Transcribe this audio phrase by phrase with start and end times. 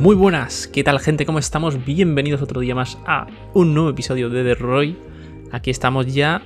[0.00, 1.26] Muy buenas, ¿qué tal gente?
[1.26, 1.84] ¿Cómo estamos?
[1.84, 4.96] Bienvenidos otro día más a un nuevo episodio de The Roy.
[5.52, 6.42] Aquí estamos ya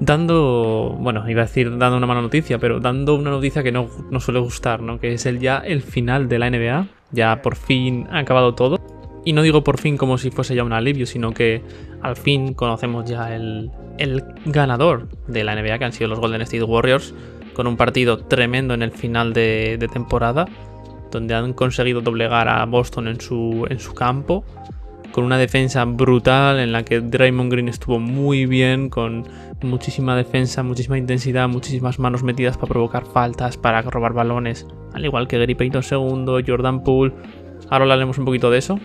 [0.00, 3.90] dando, bueno, iba a decir dando una mala noticia, pero dando una noticia que no,
[4.10, 5.00] no suele gustar, ¿no?
[5.00, 6.86] Que es el ya el final de la NBA.
[7.10, 8.78] Ya por fin ha acabado todo.
[9.24, 11.62] Y no digo por fin como si fuese ya un alivio, sino que
[12.00, 16.42] al fin conocemos ya el, el ganador de la NBA, que han sido los Golden
[16.42, 17.14] State Warriors,
[17.58, 20.46] con un partido tremendo en el final de, temporada,
[21.10, 24.44] donde han conseguido doblegar a Boston en su, en su campo,
[25.10, 29.26] con una defensa brutal en la que Draymond Green estuvo muy bien, con
[29.60, 34.64] muchísima defensa, muchísima intensidad, muchísimas manos metidas para provocar faltas, para robar balones,
[34.94, 37.12] al igual que Gary Payton II, Jordan Poole.
[37.70, 38.78] Ahora hablaremos un poquito de eso.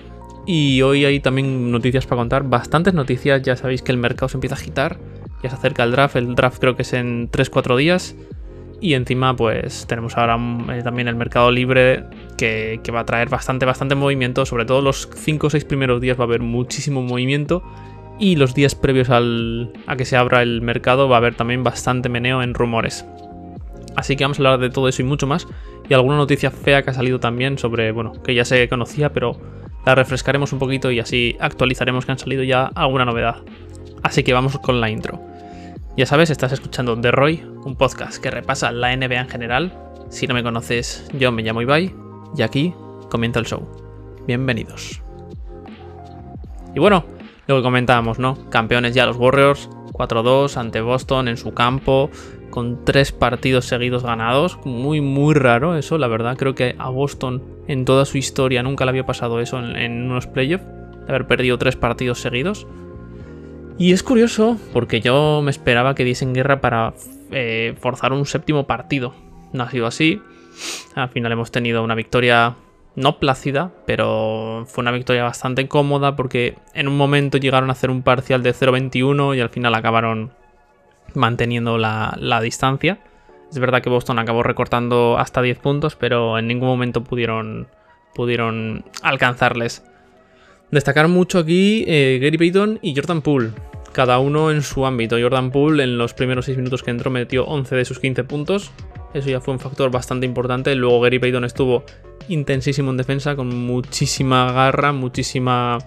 [0.47, 4.37] Y hoy hay también noticias para contar, bastantes noticias, ya sabéis que el mercado se
[4.37, 4.97] empieza a agitar,
[5.43, 8.15] ya se acerca el draft, el draft creo que es en 3-4 días.
[8.81, 10.37] Y encima pues tenemos ahora
[10.73, 12.03] eh, también el mercado libre
[12.37, 16.01] que, que, va a traer bastante, bastante movimiento, sobre todo los 5 o 6 primeros
[16.01, 17.63] días va a haber muchísimo movimiento
[18.19, 21.63] y los días previos al, a que se abra el mercado va a haber también
[21.63, 23.05] bastante meneo en rumores.
[23.95, 25.47] Así que vamos a hablar de todo eso y mucho más.
[25.89, 29.37] Y alguna noticia fea que ha salido también sobre, bueno, que ya se conocía, pero
[29.85, 33.37] la refrescaremos un poquito y así actualizaremos que han salido ya alguna novedad.
[34.01, 35.19] Así que vamos con la intro.
[35.95, 39.73] Ya sabes, estás escuchando The Roy, un podcast que repasa la NBA en general.
[40.09, 41.93] Si no me conoces, yo me llamo Ibai
[42.35, 42.73] y aquí
[43.11, 43.67] comienza el show.
[44.25, 45.03] Bienvenidos.
[46.73, 47.05] Y bueno,
[47.45, 48.49] lo que comentábamos, ¿no?
[48.49, 52.09] Campeones ya los Warriors, 4-2 ante Boston en su campo,
[52.49, 54.57] con tres partidos seguidos ganados.
[54.65, 56.37] Muy, muy raro eso, la verdad.
[56.37, 60.09] Creo que a Boston en toda su historia nunca le había pasado eso en, en
[60.09, 62.65] unos playoffs, de haber perdido tres partidos seguidos.
[63.77, 66.93] Y es curioso, porque yo me esperaba que diesen guerra para
[67.31, 69.13] eh, forzar un séptimo partido.
[69.51, 70.21] No ha sido así.
[70.95, 72.55] Al final hemos tenido una victoria
[72.95, 77.89] no plácida, pero fue una victoria bastante cómoda porque en un momento llegaron a hacer
[77.89, 80.31] un parcial de 0-21 y al final acabaron
[81.15, 82.99] manteniendo la, la, distancia.
[83.49, 87.67] Es verdad que Boston acabó recortando hasta 10 puntos, pero en ningún momento pudieron,
[88.13, 89.83] pudieron alcanzarles.
[90.73, 93.51] Destacar mucho aquí eh, Gary Payton y Jordan Poole,
[93.91, 95.17] cada uno en su ámbito.
[95.21, 98.71] Jordan Poole en los primeros 6 minutos que entró metió 11 de sus 15 puntos.
[99.13, 100.73] Eso ya fue un factor bastante importante.
[100.73, 101.83] Luego Gary Payton estuvo
[102.27, 105.77] intensísimo en defensa, con muchísima garra, muchísima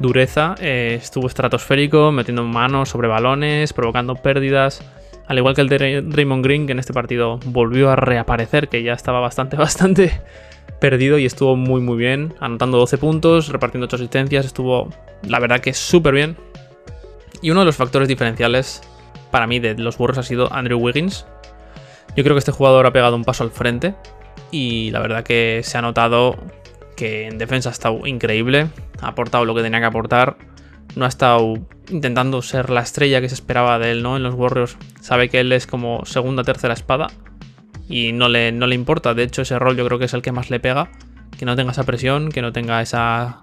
[0.00, 0.54] dureza.
[0.60, 4.82] Eh, estuvo estratosférico, metiendo manos sobre balones, provocando pérdidas.
[5.28, 8.82] Al igual que el de Draymond Green, que en este partido volvió a reaparecer, que
[8.82, 10.20] ya estaba bastante, bastante
[10.80, 14.90] perdido y estuvo muy muy bien, anotando 12 puntos, repartiendo 8 asistencias, estuvo
[15.26, 16.36] la verdad que súper bien.
[17.42, 18.82] Y uno de los factores diferenciales
[19.30, 21.26] para mí de los burros ha sido Andrew Wiggins.
[22.16, 23.94] Yo creo que este jugador ha pegado un paso al frente
[24.50, 26.36] y la verdad que se ha notado
[26.96, 28.68] que en defensa ha estado increíble,
[29.00, 30.36] ha aportado lo que tenía que aportar,
[30.96, 31.54] no ha estado
[31.88, 34.16] intentando ser la estrella que se esperaba de él, ¿no?
[34.16, 37.06] En los Warriors sabe que él es como segunda, tercera espada
[37.90, 39.12] y no le, no le importa.
[39.14, 40.90] De hecho, ese rol yo creo que es el que más le pega.
[41.36, 43.42] Que no tenga esa presión, que no tenga esa,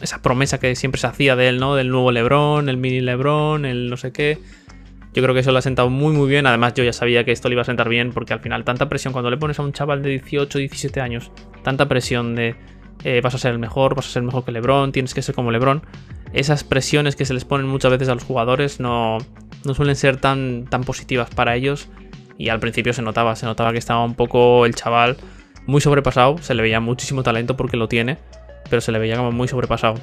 [0.00, 1.74] esa promesa que siempre se hacía de él, ¿no?
[1.74, 4.38] Del nuevo Lebron, el mini Lebron, el no sé qué.
[5.12, 6.46] Yo creo que eso lo ha sentado muy muy bien.
[6.46, 8.88] Además, yo ya sabía que esto le iba a sentar bien porque al final tanta
[8.88, 11.30] presión, cuando le pones a un chaval de 18, 17 años,
[11.62, 12.56] tanta presión de
[13.04, 15.34] eh, vas a ser el mejor, vas a ser mejor que Lebron, tienes que ser
[15.34, 15.82] como Lebron.
[16.32, 19.18] Esas presiones que se les ponen muchas veces a los jugadores no,
[19.66, 21.90] no suelen ser tan, tan positivas para ellos
[22.38, 25.16] y al principio se notaba, se notaba que estaba un poco el chaval
[25.66, 28.18] muy sobrepasado, se le veía muchísimo talento porque lo tiene,
[28.68, 30.00] pero se le veía como muy sobrepasado.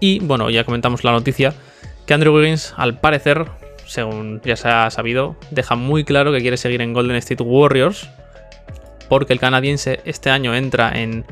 [0.00, 1.54] Y bueno, ya comentamos la noticia
[2.06, 3.46] que Andrew Wiggins, al parecer,
[3.86, 8.08] según ya se ha sabido, deja muy claro que quiere seguir en Golden State Warriors,
[9.08, 11.24] porque el canadiense este año entra en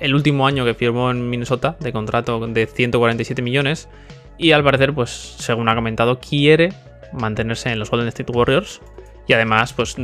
[0.00, 3.88] el último año que firmó en Minnesota de contrato de 147 millones
[4.38, 6.72] y al parecer, pues según ha comentado, quiere
[7.12, 8.80] mantenerse en los Golden State Warriors
[9.30, 9.94] y además, pues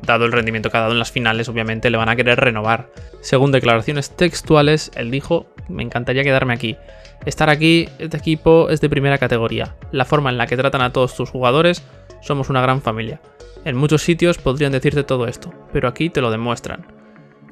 [0.00, 2.88] dado el rendimiento que ha dado en las finales, obviamente le van a querer renovar.
[3.20, 6.78] Según declaraciones textuales, él dijo, me encantaría quedarme aquí.
[7.26, 9.76] Estar aquí, este equipo es de primera categoría.
[9.90, 11.86] La forma en la que tratan a todos tus jugadores,
[12.22, 13.20] somos una gran familia.
[13.66, 16.86] En muchos sitios podrían decirte todo esto, pero aquí te lo demuestran.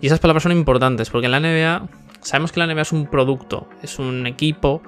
[0.00, 1.86] Y esas palabras son importantes, porque en la NBA
[2.22, 4.80] sabemos que la NBA es un producto, es un equipo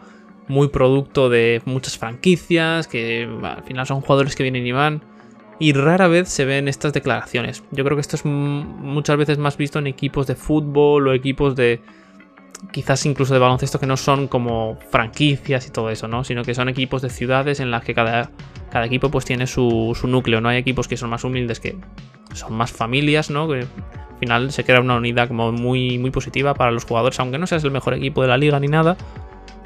[0.48, 5.11] muy producto de muchas franquicias, que al final son jugadores que vienen y van
[5.62, 7.62] y rara vez se ven estas declaraciones.
[7.70, 11.54] Yo creo que esto es muchas veces más visto en equipos de fútbol o equipos
[11.54, 11.80] de
[12.72, 16.24] quizás incluso de baloncesto que no son como franquicias y todo eso, ¿no?
[16.24, 18.32] Sino que son equipos de ciudades en las que cada,
[18.72, 20.48] cada equipo pues tiene su, su núcleo, ¿no?
[20.48, 21.76] Hay equipos que son más humildes, que
[22.34, 23.46] son más familias, ¿no?
[23.46, 27.38] Que al final se crea una unidad como muy, muy positiva para los jugadores, aunque
[27.38, 28.96] no seas el mejor equipo de la liga ni nada.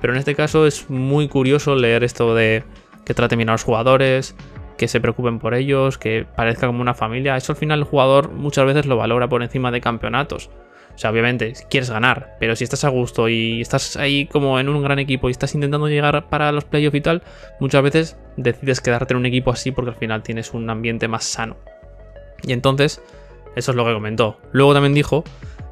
[0.02, 2.64] Pero en este caso es muy curioso leer esto de
[3.06, 4.34] que traten bien a los jugadores,
[4.76, 7.36] que se preocupen por ellos, que parezca como una familia.
[7.36, 10.50] Eso al final el jugador muchas veces lo valora por encima de campeonatos.
[10.94, 14.70] O sea, obviamente quieres ganar, pero si estás a gusto y estás ahí como en
[14.70, 17.22] un gran equipo y estás intentando llegar para los playoffs y tal,
[17.60, 21.24] muchas veces decides quedarte en un equipo así porque al final tienes un ambiente más
[21.24, 21.58] sano.
[22.42, 23.02] Y entonces,
[23.56, 24.38] eso es lo que comentó.
[24.52, 25.22] Luego también dijo,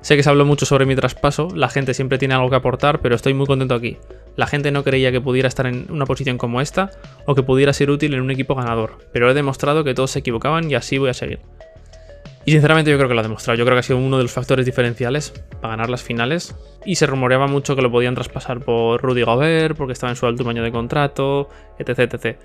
[0.05, 3.01] sé que se habló mucho sobre mi traspaso, la gente siempre tiene algo que aportar,
[3.01, 3.97] pero estoy muy contento aquí.
[4.37, 6.91] La gente no creía que pudiera estar en una posición como esta
[7.25, 10.19] o que pudiera ser útil en un equipo ganador, pero he demostrado que todos se
[10.19, 11.41] equivocaban y así voy a seguir.
[12.45, 13.57] Y sinceramente yo creo que lo ha demostrado.
[13.59, 15.31] Yo creo que ha sido uno de los factores diferenciales
[15.63, 16.55] para ganar las finales.
[16.85, 20.27] Y se rumoreaba mucho que lo podían traspasar por Rudy Gobert, porque estaba en su
[20.27, 21.49] último año de contrato,
[21.79, 22.37] etc, etc.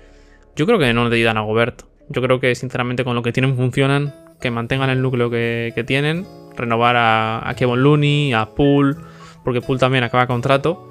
[0.56, 1.82] Yo creo que no necesitan a Gobert.
[2.08, 6.26] Yo creo que sinceramente con lo que tienen funcionan, que mantengan el núcleo que, tienen,
[6.56, 8.96] renovar a, Kevin Looney, a Poole,
[9.44, 10.86] porque Poole también acaba contrato.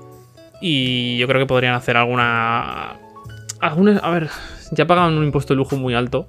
[0.61, 2.97] Y yo creo que podrían hacer alguna...
[3.59, 4.29] alguna a ver,
[4.71, 6.27] ya pagan un impuesto de lujo muy alto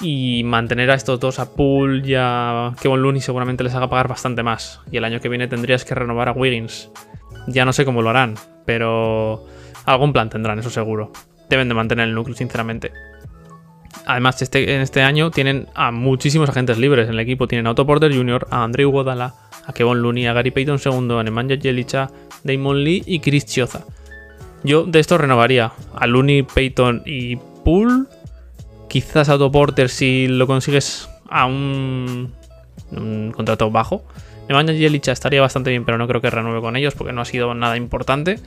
[0.00, 4.08] y mantener a estos dos a Pool y a Kevin Looney seguramente les haga pagar
[4.08, 4.80] bastante más.
[4.90, 6.90] Y el año que viene tendrías que renovar a Wiggins.
[7.46, 8.34] Ya no sé cómo lo harán,
[8.66, 9.44] pero
[9.84, 11.12] algún plan tendrán, eso seguro.
[11.48, 12.92] Deben de mantener el núcleo, sinceramente.
[14.06, 17.48] Además, este, en este año tienen a muchísimos agentes libres en el equipo.
[17.48, 19.34] Tienen a Otto Porter Jr., a Andrew Godala,
[19.66, 22.10] a Kevin Looney, a Gary Payton II, a Nemanja Jelicha,
[22.42, 23.84] Damon Lee y Chris Chioza.
[24.64, 28.08] Yo de esto renovaría a Looney, Payton y Pool
[28.88, 32.32] Quizás Autoporter si lo consigues a un,
[33.34, 34.02] contrato bajo.
[34.48, 37.26] Nemanja Jelicha estaría bastante bien, pero no creo que renueve con ellos porque no ha
[37.26, 38.38] sido nada importante.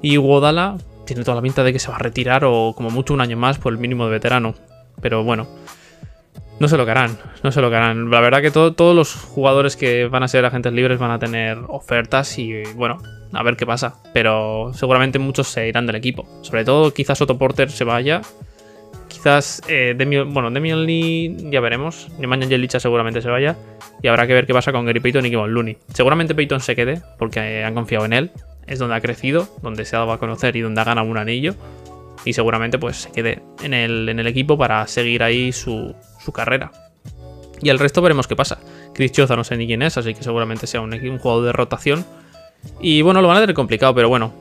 [0.00, 3.12] Y Wodala tiene toda la pinta de que se va a retirar o como mucho
[3.12, 4.54] un año más por el mínimo de veterano.
[5.00, 5.48] Pero bueno,
[6.60, 8.10] no sé lo que harán, no sé lo que harán.
[8.10, 11.58] La verdad que todos los jugadores que van a ser agentes libres van a tener
[11.68, 12.98] ofertas y bueno,
[13.32, 14.02] a ver qué pasa.
[14.12, 16.28] Pero seguramente muchos se irán del equipo.
[16.42, 18.22] Sobre todo quizás Otto Porter se vaya
[19.12, 19.94] Quizás eh,
[20.26, 22.08] bueno, Demian Lee ya veremos.
[22.18, 23.56] Nemanja Jelicha seguramente se vaya.
[24.02, 25.78] Y habrá que ver qué pasa con Gary Payton y Kevin Looney.
[25.92, 28.30] Seguramente Payton se quede porque han confiado en él.
[28.66, 31.18] Es donde ha crecido, donde se ha dado a conocer y donde ha ganado un
[31.18, 31.54] anillo.
[32.24, 35.94] Y seguramente pues se quede en el, en el equipo para seguir ahí su,
[36.32, 36.70] carrera.
[37.60, 38.58] Y el resto veremos qué pasa.
[38.94, 41.52] Chris Choza no sé ni quién es, así que seguramente sea un, un juego de
[41.52, 42.04] rotación.
[42.80, 44.32] Y bueno, lo van a tener complicado, pero bueno.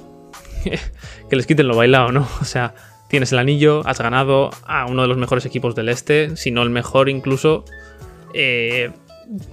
[1.29, 2.27] que les quiten lo bailado, ¿no?
[2.39, 2.73] O sea,
[3.07, 6.63] tienes el anillo, has ganado a uno de los mejores equipos del este, si no
[6.63, 7.65] el mejor incluso.
[8.33, 8.91] Eh,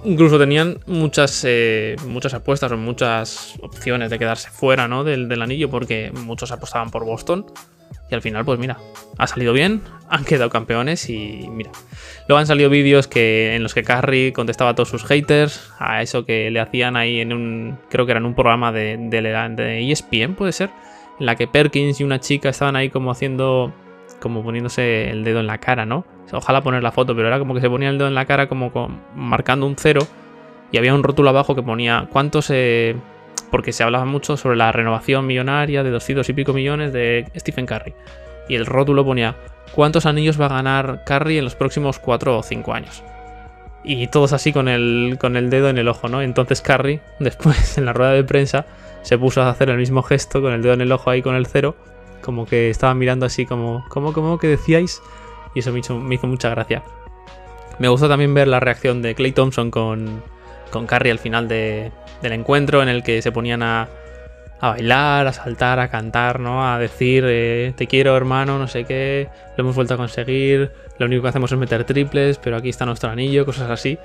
[0.03, 5.03] incluso tenían muchas, eh, muchas apuestas o muchas opciones de quedarse fuera ¿no?
[5.03, 7.45] del, del, anillo porque muchos apostaban por Boston.
[8.09, 8.77] Y al final, pues mira,
[9.17, 11.71] ha salido bien, han quedado campeones y mira.
[12.27, 16.01] Luego han salido vídeos que, en los que Curry contestaba a todos sus haters, a
[16.01, 19.21] eso que le hacían ahí en un, creo que era en un programa de, de,
[19.21, 20.69] de ESPN, puede ser
[21.19, 23.73] en la que Perkins y una chica estaban ahí como haciendo,
[24.19, 26.05] como poniéndose el dedo en la cara, ¿no?
[26.31, 28.47] Ojalá poner la foto, pero era como que se ponía el dedo en la cara
[28.47, 28.71] como
[29.15, 30.01] marcando un cero
[30.71, 32.45] y había un rótulo abajo que ponía cuántos...
[32.45, 32.95] se
[33.51, 37.65] porque se hablaba mucho sobre la renovación millonaria de 200 y pico millones de Stephen
[37.65, 37.93] Curry.
[38.47, 39.35] Y el rótulo ponía
[39.73, 43.03] cuántos anillos va a ganar Curry en los próximos 4 o 5 años.
[43.83, 46.21] Y todos así con el, con el dedo en el ojo, ¿no?
[46.21, 48.65] Entonces Curry, después en la rueda de prensa,
[49.01, 51.35] se puso a hacer el mismo gesto con el dedo en el ojo ahí con
[51.35, 51.75] el cero,
[52.21, 55.01] como que estaba mirando así como, ¿cómo, cómo que decíais?
[55.55, 56.83] Y eso me hizo, me hizo mucha gracia.
[57.79, 60.21] Me gustó también ver la reacción de Clay Thompson con,
[60.69, 61.47] con Carrie al final
[62.21, 63.87] del encuentro, en el que se ponían a,
[64.59, 66.67] a bailar, a saltar, a cantar, ¿no?
[66.67, 71.05] A decir, eh, te quiero hermano, no sé qué, lo hemos vuelto a conseguir, lo
[71.05, 73.97] único que hacemos es meter triples, pero aquí está nuestro anillo, cosas así.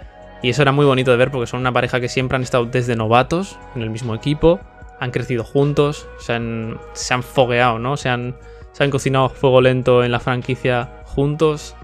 [0.43, 2.67] Y eso era muy bonito de ver porque son una pareja que siempre han estado
[2.67, 4.61] desde novatos en el mismo equipo,
[5.01, 6.79] han crecido juntos, se han,
[7.23, 7.97] fogueado, ¿no?
[7.97, 8.37] Se han,
[8.73, 11.75] se han cocinado fuego lento en la franquicia juntos,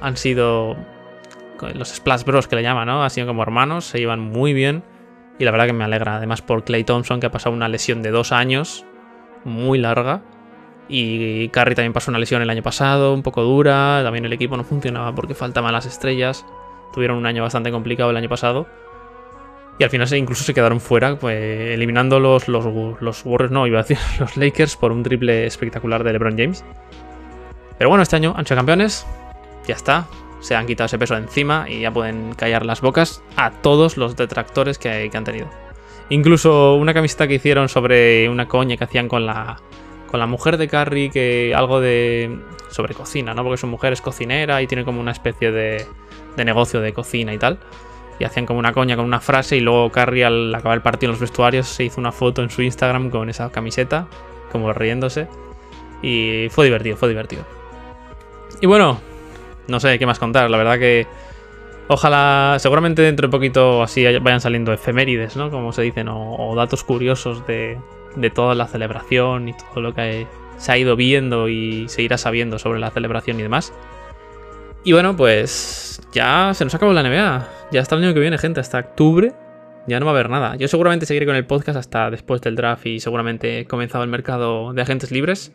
[0.00, 0.76] han sido
[1.74, 3.02] los Splash Bros que le llaman, ¿no?
[3.02, 4.82] Han sido como hermanos, se llevan muy bien
[5.38, 8.02] y la verdad que me alegra, además por Clay Thompson que ha pasado una lesión
[8.02, 8.84] de dos años,
[9.44, 10.22] muy larga.
[10.88, 14.02] Y Curry también pasó una lesión el año pasado, un poco dura.
[14.04, 16.44] También el equipo no funcionaba porque faltaban las estrellas.
[16.92, 18.66] Tuvieron un año bastante complicado el año pasado.
[19.78, 21.36] Y al final incluso se quedaron fuera, pues,
[21.72, 22.64] eliminando los, los,
[23.00, 26.64] los Warriors, no, iba a decir los Lakers por un triple espectacular de LeBron James.
[27.76, 29.04] Pero bueno, este año han campeones,
[29.66, 30.06] ya está,
[30.44, 34.14] se han quitado ese peso encima y ya pueden callar las bocas a todos los
[34.14, 35.48] detractores que, que han tenido.
[36.10, 39.56] Incluso una camiseta que hicieron sobre una coña que hacían con la,
[40.10, 42.38] con la mujer de Carrie, que algo de.
[42.68, 43.42] sobre cocina, ¿no?
[43.42, 45.86] Porque su mujer es cocinera y tiene como una especie de,
[46.36, 47.58] de negocio de cocina y tal.
[48.18, 51.08] y hacían como una coña con una frase y luego Carrie al acabar el partido
[51.08, 54.08] en los vestuarios se hizo una foto en su Instagram con esa camiseta,
[54.52, 55.26] como riéndose.
[56.02, 57.46] Y fue divertido, fue divertido.
[58.60, 59.00] Y bueno,
[59.68, 61.06] no sé qué más contar, la verdad que
[61.88, 65.50] ojalá, seguramente dentro de poquito así vayan saliendo efemérides, ¿no?
[65.50, 67.78] Como se dicen, o, datos curiosos de,
[68.16, 72.18] de toda la celebración y todo lo que se ha ido viendo y se irá
[72.18, 73.72] sabiendo sobre la celebración y demás.
[74.84, 77.48] Y bueno, pues ya se nos acabó la NBA.
[77.72, 79.32] Ya hasta el año que viene, gente, hasta octubre.
[79.86, 80.56] Ya no va a haber nada.
[80.56, 84.72] Yo seguramente seguiré con el podcast hasta después del draft y seguramente comenzado el mercado
[84.72, 85.52] de agentes libres.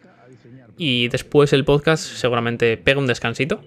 [0.78, 3.62] Y después el podcast seguramente pega un descansito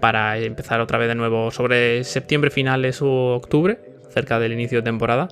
[0.00, 3.78] para empezar otra vez de nuevo sobre septiembre finales o octubre,
[4.08, 5.28] cerca del inicio de temporada.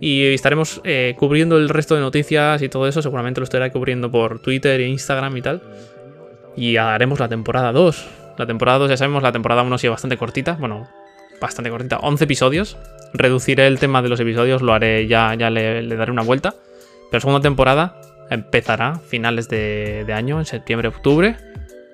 [0.00, 3.02] Y estaremos eh, cubriendo el resto de noticias y todo eso.
[3.02, 5.62] Seguramente lo estaré cubriendo por Twitter e Instagram y tal.
[6.56, 8.06] Y haremos la temporada 2.
[8.38, 10.56] La temporada 2, ya sabemos, la temporada 1 ha sido bastante cortita.
[10.60, 10.86] Bueno,
[11.40, 11.98] bastante cortita.
[11.98, 12.76] 11 episodios.
[13.14, 16.50] Reduciré el tema de los episodios, lo haré, ya, ya le, daré una vuelta.
[16.50, 21.36] Pero la segunda temporada empezará finales de, de año, en septiembre, octubre.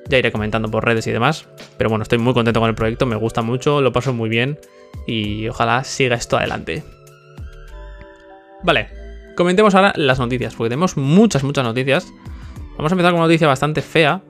[0.09, 1.47] Ya iré comentando por redes y demás.
[1.77, 4.59] Pero bueno, estoy muy contento con el proyecto, me gusta mucho, lo paso muy bien.
[5.07, 6.83] Y ojalá siga esto adelante.
[8.63, 8.89] Vale,
[9.37, 12.07] comentemos ahora las noticias, porque tenemos muchas, muchas noticias.
[12.77, 14.23] Vamos a empezar con una noticia bastante fea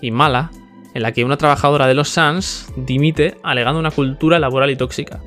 [0.00, 0.50] y mala,
[0.94, 5.20] en la que una trabajadora de los Suns dimite alegando una cultura laboral y tóxica.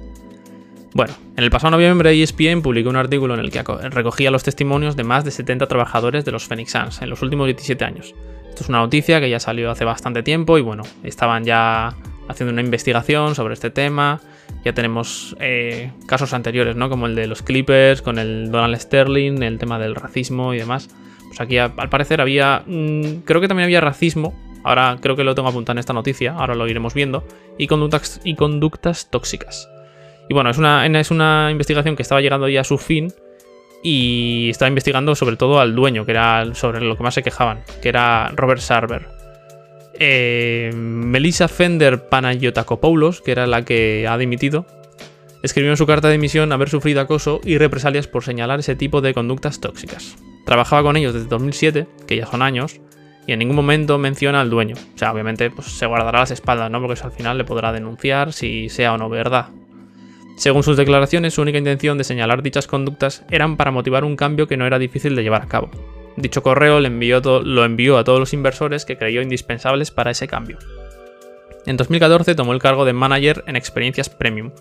[0.94, 4.96] Bueno, en el pasado noviembre ESPN publicó un artículo en el que recogía los testimonios
[4.96, 8.16] de más de 70 trabajadores de los Phoenix Suns en los últimos 17 años.
[8.50, 11.96] Esto es una noticia que ya salió hace bastante tiempo y bueno, estaban ya
[12.28, 14.22] haciendo una investigación sobre este tema
[14.64, 16.90] ya tenemos eh, casos anteriores, ¿no?
[16.90, 20.90] Como el de los Clippers, con el Donald Sterling, el tema del racismo y demás.
[21.28, 22.64] Pues aquí al parecer había...
[22.66, 24.34] Mm, creo que también había racismo.
[24.64, 27.24] Ahora creo que lo tengo apuntado en esta noticia, ahora lo iremos viendo.
[27.58, 29.70] Y conductas, y conductas tóxicas.
[30.28, 33.14] Y bueno, es una, es una investigación que estaba llegando ya a su fin.
[33.82, 37.64] Y estaba investigando sobre todo al dueño, que era sobre lo que más se quejaban,
[37.82, 39.08] que era Robert Sarver.
[39.94, 44.66] Eh, Melissa Fender Panayotacopoulos, que era la que ha dimitido,
[45.44, 49.02] escribió en su carta de dimisión haber sufrido acoso y represalias por señalar ese tipo
[49.02, 50.18] de conductas tóxicas.
[50.46, 52.80] Trabajaba con ellos desde 2007, que ya son años,
[53.28, 54.76] y en ningún momento menciona al dueño.
[54.96, 56.80] O sea, obviamente pues, se guardará las espaldas, ¿no?
[56.80, 59.50] Porque eso al final le podrá denunciar si sea o no verdad.
[60.40, 64.48] Según sus declaraciones, su única intención de señalar dichas conductas eran para motivar un cambio
[64.48, 65.70] que no era difícil de llevar a cabo.
[66.16, 66.88] Dicho correo lo
[67.66, 70.58] envió a todos los inversores que creyó indispensables para ese cambio.
[71.66, 74.52] En 2014 tomó el cargo de manager en Experiencias Premium,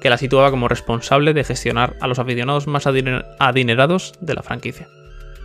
[0.00, 4.88] que la situaba como responsable de gestionar a los aficionados más adinerados de la franquicia.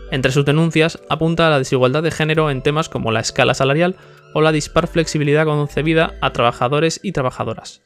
[0.09, 3.95] Entre sus denuncias apunta a la desigualdad de género en temas como la escala salarial
[4.33, 7.83] o la dispar flexibilidad concebida a trabajadores y trabajadoras.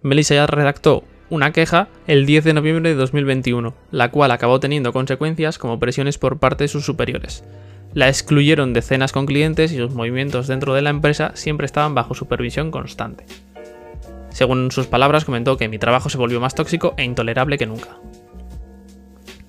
[0.00, 4.92] Melissa ya redactó una queja el 10 de noviembre de 2021, la cual acabó teniendo
[4.92, 7.42] consecuencias como presiones por parte de sus superiores.
[7.94, 11.94] La excluyeron de cenas con clientes y sus movimientos dentro de la empresa siempre estaban
[11.94, 13.24] bajo supervisión constante.
[14.28, 17.96] Según sus palabras, comentó que mi trabajo se volvió más tóxico e intolerable que nunca.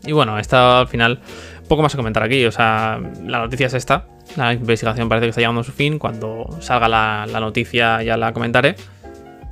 [0.06, 1.20] Y bueno, esta al final,
[1.68, 2.46] poco más a comentar aquí.
[2.46, 4.08] O sea, la noticia es esta.
[4.38, 6.00] La investigación parece que está llegando a su fin.
[6.00, 8.76] Cuando salga la, la noticia ya la comentaré.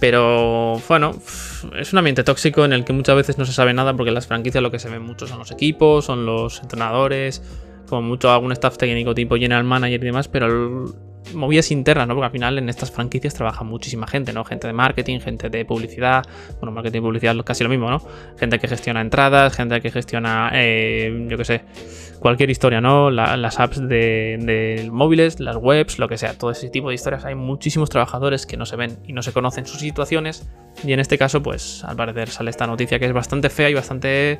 [0.01, 1.11] Pero bueno,
[1.79, 4.15] es un ambiente tóxico en el que muchas veces no se sabe nada porque en
[4.15, 7.43] las franquicias lo que se ve mucho son los equipos, son los entrenadores,
[7.87, 10.91] como mucho algún staff técnico tipo general manager y demás, pero
[11.33, 12.15] movidas internas, ¿no?
[12.15, 14.43] Porque al final en estas franquicias trabaja muchísima gente, ¿no?
[14.43, 16.23] Gente de marketing, gente de publicidad,
[16.59, 18.01] bueno, marketing y publicidad es casi lo mismo, ¿no?
[18.37, 21.61] Gente que gestiona entradas, gente que gestiona, eh, yo qué sé,
[22.19, 23.09] cualquier historia, ¿no?
[23.09, 27.25] las apps de, móviles, las webs, lo que sea, todo ese tipo de historias.
[27.25, 30.47] Hay muchísimos trabajadores que no se ven y no se conocen sus situaciones.
[30.83, 33.73] Y en este caso, pues al parecer sale esta noticia que es bastante fea y
[33.73, 34.39] bastante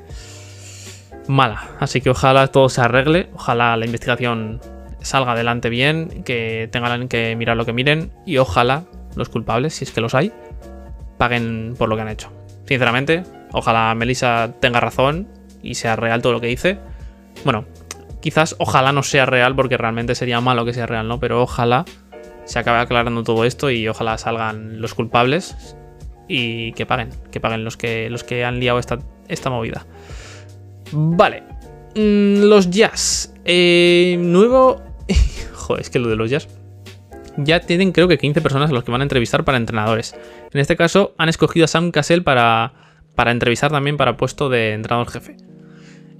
[1.27, 1.69] mala.
[1.79, 4.62] Así que ojalá todo se arregle, ojalá la investigación
[5.01, 8.84] salga adelante bien, que tengan que mirar lo que miren y ojalá
[9.15, 10.31] los culpables, si es que los hay,
[11.17, 12.31] paguen por lo que han hecho.
[12.65, 15.27] Sinceramente, ojalá Melissa tenga razón
[15.62, 16.79] y sea real todo lo que dice
[17.43, 17.65] bueno,
[18.22, 21.20] quizás ojalá no sea real porque realmente sería malo que sea real, ¿no?
[21.20, 21.86] Pero ojalá
[22.46, 25.75] se acabe aclarando todo esto y ojalá salgan los culpables
[26.27, 29.86] y que paguen, que paguen los que, los que han liado esta, esta movida.
[30.91, 31.43] Vale.
[31.96, 33.34] Mm, los jazz.
[33.46, 34.81] Eh, nuevo...
[35.78, 36.48] Es que lo de los jazz...
[37.38, 40.16] Ya tienen creo que 15 personas a los que van a entrevistar para entrenadores.
[40.51, 42.74] En este caso han escogido a Sam Cassell para,
[43.16, 45.38] para entrevistar también para puesto de entrenador jefe.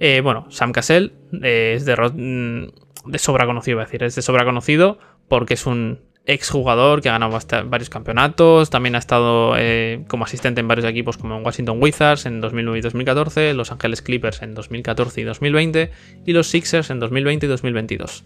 [0.00, 4.22] Eh, bueno, Sam Cassell eh, es de, mm, de, sobra conocido, a decir, es de
[4.22, 10.04] sobra conocido porque es un exjugador que ha ganado varios campeonatos, también ha estado eh,
[10.08, 14.02] como asistente en varios equipos como en Washington Wizards en 2009 y 2014, Los Ángeles
[14.02, 15.90] Clippers en 2014 y 2020
[16.24, 18.24] y los Sixers en 2020 y 2022.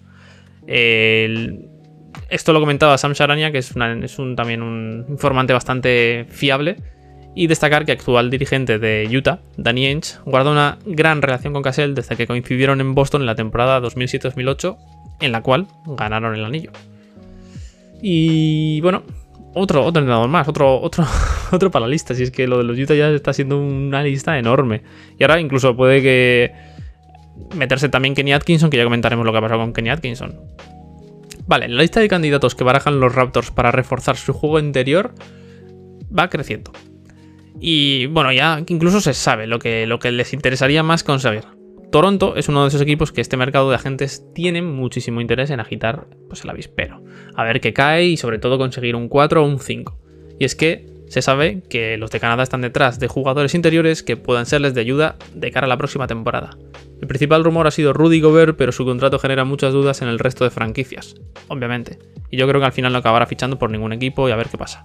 [0.68, 3.74] Esto lo comentaba Sam Sharania, que es,
[4.18, 6.76] un, también un informante bastante fiable.
[7.38, 11.94] Y destacar que actual dirigente de Utah, Danny Ainge, guarda una gran relación con Cassell
[11.94, 14.78] desde que coincidieron en Boston en la temporada 2007-2008,
[15.20, 16.70] en la cual ganaron el anillo.
[18.00, 19.02] Y bueno,
[19.52, 21.04] otro, otro entrenador más, otro, otro,
[21.52, 22.14] otro para la lista.
[22.14, 24.82] Si es que lo de los Utah ya está siendo una lista enorme.
[25.18, 26.52] Y ahora incluso puede que
[27.54, 30.40] meterse también Kenny Atkinson, que ya comentaremos lo que ha pasado con Kenny Atkinson.
[31.46, 35.14] Vale, la lista de candidatos que barajan los Raptors para reforzar su juego interior
[36.16, 36.72] va creciendo.
[37.60, 41.44] Y bueno, ya incluso se sabe lo que, lo que les interesaría más conseguir.
[41.92, 45.60] Toronto es uno de esos equipos que este mercado de agentes tiene muchísimo interés en
[45.60, 47.02] agitar pues, el avispero.
[47.34, 49.98] A ver qué cae y sobre todo conseguir un 4 o un 5.
[50.38, 54.16] Y es que se sabe que los de Canadá están detrás de jugadores interiores que
[54.16, 56.56] puedan serles de ayuda de cara a la próxima temporada.
[57.00, 60.18] El principal rumor ha sido Rudy Gobert, pero su contrato genera muchas dudas en el
[60.18, 61.14] resto de franquicias,
[61.48, 61.98] obviamente.
[62.30, 64.48] Y yo creo que al final no acabará fichando por ningún equipo y a ver
[64.48, 64.82] qué pasa.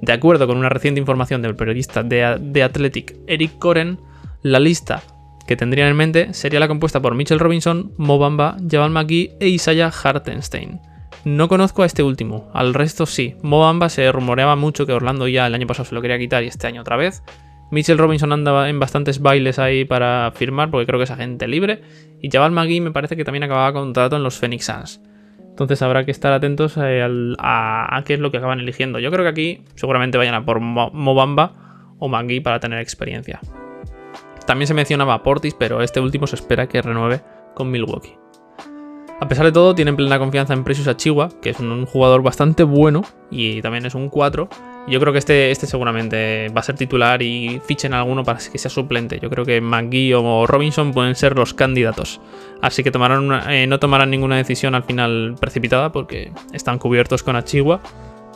[0.00, 3.98] De acuerdo con una reciente información del periodista de, Athletic Eric Coren,
[4.42, 5.02] la lista
[5.46, 9.92] que tendrían en mente sería la compuesta por Mitchell Robinson, Mobamba, Jabal McGee e Isaiah
[10.02, 10.80] Hartenstein.
[11.24, 13.36] No conozco a este último, al resto sí.
[13.42, 16.48] Mobamba se rumoreaba mucho que Orlando ya el año pasado se lo quería quitar y
[16.48, 17.22] este año otra vez.
[17.70, 21.80] Mitchell Robinson andaba en bastantes bailes ahí para firmar porque creo que es agente libre.
[22.20, 25.00] Y Jabal McGee me parece que también acababa contrato en los Phoenix Suns.
[25.40, 27.02] Entonces habrá que estar atentos eh,
[27.38, 28.98] a, qué es lo que acaban eligiendo.
[28.98, 33.40] Yo creo que aquí seguramente vayan a por Mobamba o McGee para tener experiencia.
[34.46, 37.22] También se mencionaba Portis, pero este último se espera que renueve
[37.54, 38.23] con Milwaukee.
[39.20, 42.64] A pesar de todo, tienen plena confianza en Precious Achigua, que es un jugador bastante
[42.64, 44.48] bueno y también es un 4.
[44.86, 48.58] Yo creo que este, este seguramente va a ser titular y fichen alguno para que
[48.58, 49.18] sea suplente.
[49.20, 52.20] Yo creo que McGee o Robinson pueden ser los candidatos.
[52.60, 57.36] Así que tomarán eh, no tomarán ninguna decisión al final precipitada porque están cubiertos con
[57.36, 57.80] Achigua.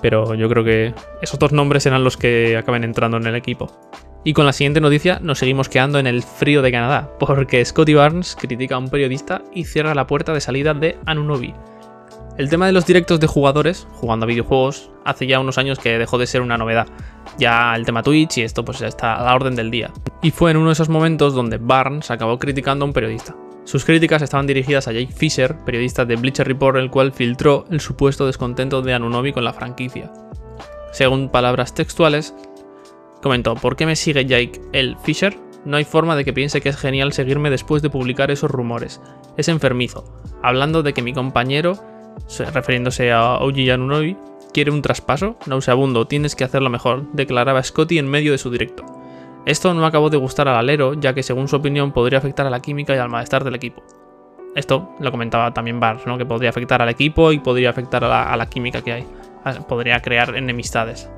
[0.00, 3.70] Pero yo creo que esos dos nombres serán los que acaben entrando en el equipo.
[4.24, 7.94] Y con la siguiente noticia nos seguimos quedando en el frío de Canadá, porque Scotty
[7.94, 11.54] Barnes critica a un periodista y cierra la puerta de salida de Anunobi.
[12.36, 15.98] El tema de los directos de jugadores jugando a videojuegos hace ya unos años que
[15.98, 16.86] dejó de ser una novedad.
[17.36, 19.90] Ya el tema Twitch y esto pues está a la orden del día.
[20.22, 23.34] Y fue en uno de esos momentos donde Barnes acabó criticando a un periodista.
[23.64, 27.80] Sus críticas estaban dirigidas a Jake Fisher, periodista de Bleacher Report, el cual filtró el
[27.80, 30.12] supuesto descontento de Anunobi con la franquicia.
[30.92, 32.34] Según palabras textuales,
[33.22, 35.36] Comentó, ¿por qué me sigue Jake el Fisher?
[35.64, 39.00] No hay forma de que piense que es genial seguirme después de publicar esos rumores.
[39.36, 40.04] Es enfermizo.
[40.42, 41.78] Hablando de que mi compañero,
[42.52, 44.16] refiriéndose a Oji Yanunobi,
[44.52, 48.84] quiere un traspaso, nauseabundo, tienes que hacerlo mejor, declaraba Scotty en medio de su directo.
[49.46, 52.50] Esto no acabó de gustar al alero, ya que según su opinión podría afectar a
[52.50, 53.82] la química y al malestar del equipo.
[54.54, 56.18] Esto lo comentaba también Barnes, ¿no?
[56.18, 59.06] que podría afectar al equipo y podría afectar a la química que hay.
[59.68, 61.08] Podría crear enemistades.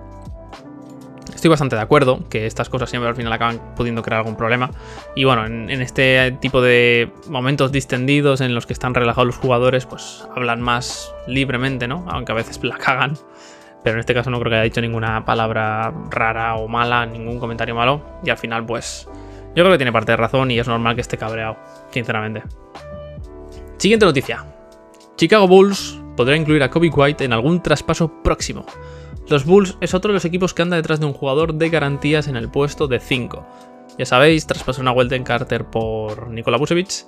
[1.35, 4.71] Estoy bastante de acuerdo que estas cosas siempre al final acaban pudiendo crear algún problema.
[5.15, 9.87] Y bueno, en, este tipo de momentos distendidos en los que están relajados los jugadores,
[9.87, 12.05] pues hablan más libremente, ¿no?
[12.09, 13.17] Aunque a veces la cagan.
[13.83, 17.39] Pero en este caso no creo que haya dicho ninguna palabra rara o mala, ningún
[17.39, 18.03] comentario malo.
[18.23, 19.09] Y al final, pues,
[19.55, 21.57] yo creo que tiene parte de razón y es normal que esté cabreado,
[21.91, 22.43] sinceramente.
[23.79, 24.45] Siguiente noticia.
[25.17, 28.67] Chicago Bulls podrá incluir a Kobe White en algún traspaso próximo.
[29.29, 32.27] Los Bulls es otro de los equipos que anda detrás de un jugador de garantías
[32.27, 33.47] en el puesto de 5.
[33.99, 37.05] Ya sabéis, traspasó una vuelta en Carter por Nikola Vucevic.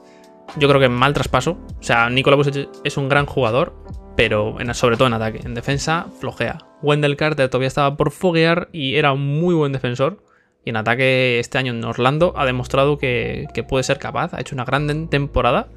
[0.58, 1.58] Yo creo que mal traspaso.
[1.80, 3.74] O sea, Nikola Vucevic es un gran jugador,
[4.16, 5.40] pero sobre todo en ataque.
[5.44, 6.58] En defensa, flojea.
[6.82, 10.22] Wendell Carter todavía estaba por foguear y era un muy buen defensor.
[10.64, 14.34] Y en ataque este año en Orlando ha demostrado que, que puede ser capaz.
[14.34, 15.68] Ha hecho una gran temporada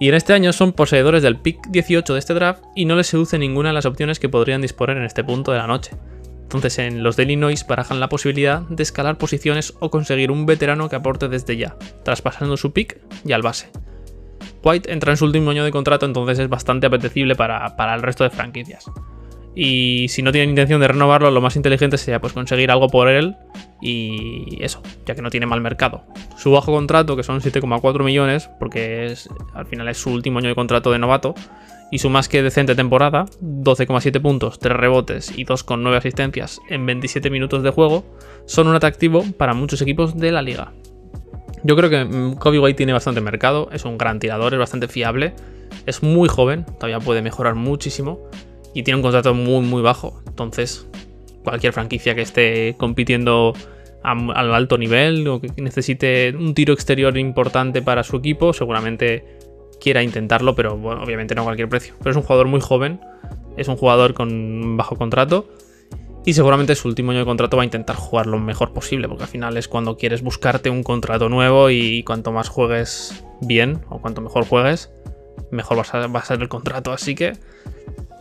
[0.00, 3.06] y en este año son poseedores del pick 18 de este draft y no les
[3.06, 5.92] seduce ninguna de las opciones que podrían disponer en este punto de la noche.
[6.42, 10.88] Entonces en los de Illinois barajan la posibilidad de escalar posiciones o conseguir un veterano
[10.88, 13.70] que aporte desde ya, traspasando su pick y al base.
[14.62, 18.02] White entra en su último año de contrato, entonces es bastante apetecible para, para el
[18.02, 18.86] resto de franquicias.
[19.54, 23.08] Y si no tienen intención de renovarlo, lo más inteligente sería pues conseguir algo por
[23.08, 23.36] él
[23.84, 26.04] y eso, ya que no tiene mal mercado.
[26.38, 30.48] Su bajo contrato, que son 7,4 millones, porque es, al final es su último año
[30.48, 31.34] de contrato de novato,
[31.90, 37.28] y su más que decente temporada, 12,7 puntos, 3 rebotes y 2,9 asistencias en 27
[37.28, 38.04] minutos de juego,
[38.46, 40.72] son un atractivo para muchos equipos de la liga.
[41.62, 44.88] Yo creo que mm, Kobe White tiene bastante mercado, es un gran tirador, es bastante
[44.88, 45.34] fiable,
[45.84, 48.18] es muy joven, todavía puede mejorar muchísimo
[48.72, 50.22] y tiene un contrato muy, muy bajo.
[50.26, 50.88] Entonces,
[51.44, 53.52] cualquier franquicia que esté compitiendo
[54.04, 59.24] al alto nivel o que necesite un tiro exterior importante para su equipo, seguramente
[59.80, 61.94] quiera intentarlo, pero bueno, obviamente no a cualquier precio.
[61.98, 63.00] Pero es un jugador muy joven,
[63.56, 65.48] es un jugador con bajo contrato
[66.26, 69.24] y seguramente su último año de contrato va a intentar jugar lo mejor posible, porque
[69.24, 74.00] al final es cuando quieres buscarte un contrato nuevo y cuanto más juegues bien o
[74.00, 74.90] cuanto mejor juegues,
[75.50, 76.92] mejor va a, ser el contrato.
[76.92, 77.34] Así que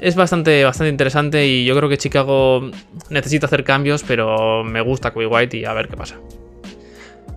[0.03, 2.69] es bastante, bastante interesante y yo creo que Chicago
[3.09, 6.19] necesita hacer cambios, pero me gusta Kobe White y a ver qué pasa.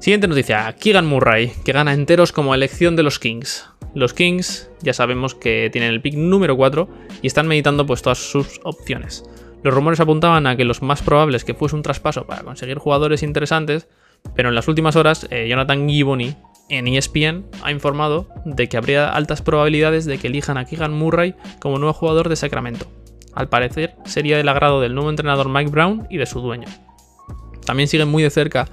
[0.00, 3.70] Siguiente noticia, Keegan Murray, que gana enteros como elección de los Kings.
[3.94, 6.88] Los Kings ya sabemos que tienen el pick número 4
[7.22, 9.22] y están meditando pues todas sus opciones.
[9.62, 13.22] Los rumores apuntaban a que los más probables que fuese un traspaso para conseguir jugadores
[13.22, 13.86] interesantes,
[14.34, 16.36] pero en las últimas horas eh, Jonathan Giboney
[16.68, 21.34] en ESPN ha informado de que habría altas probabilidades de que elijan a Keegan Murray
[21.60, 22.86] como nuevo jugador de Sacramento.
[23.34, 26.68] Al parecer, sería del agrado del nuevo entrenador Mike Brown y de su dueño.
[27.64, 28.68] También siguen muy de cerca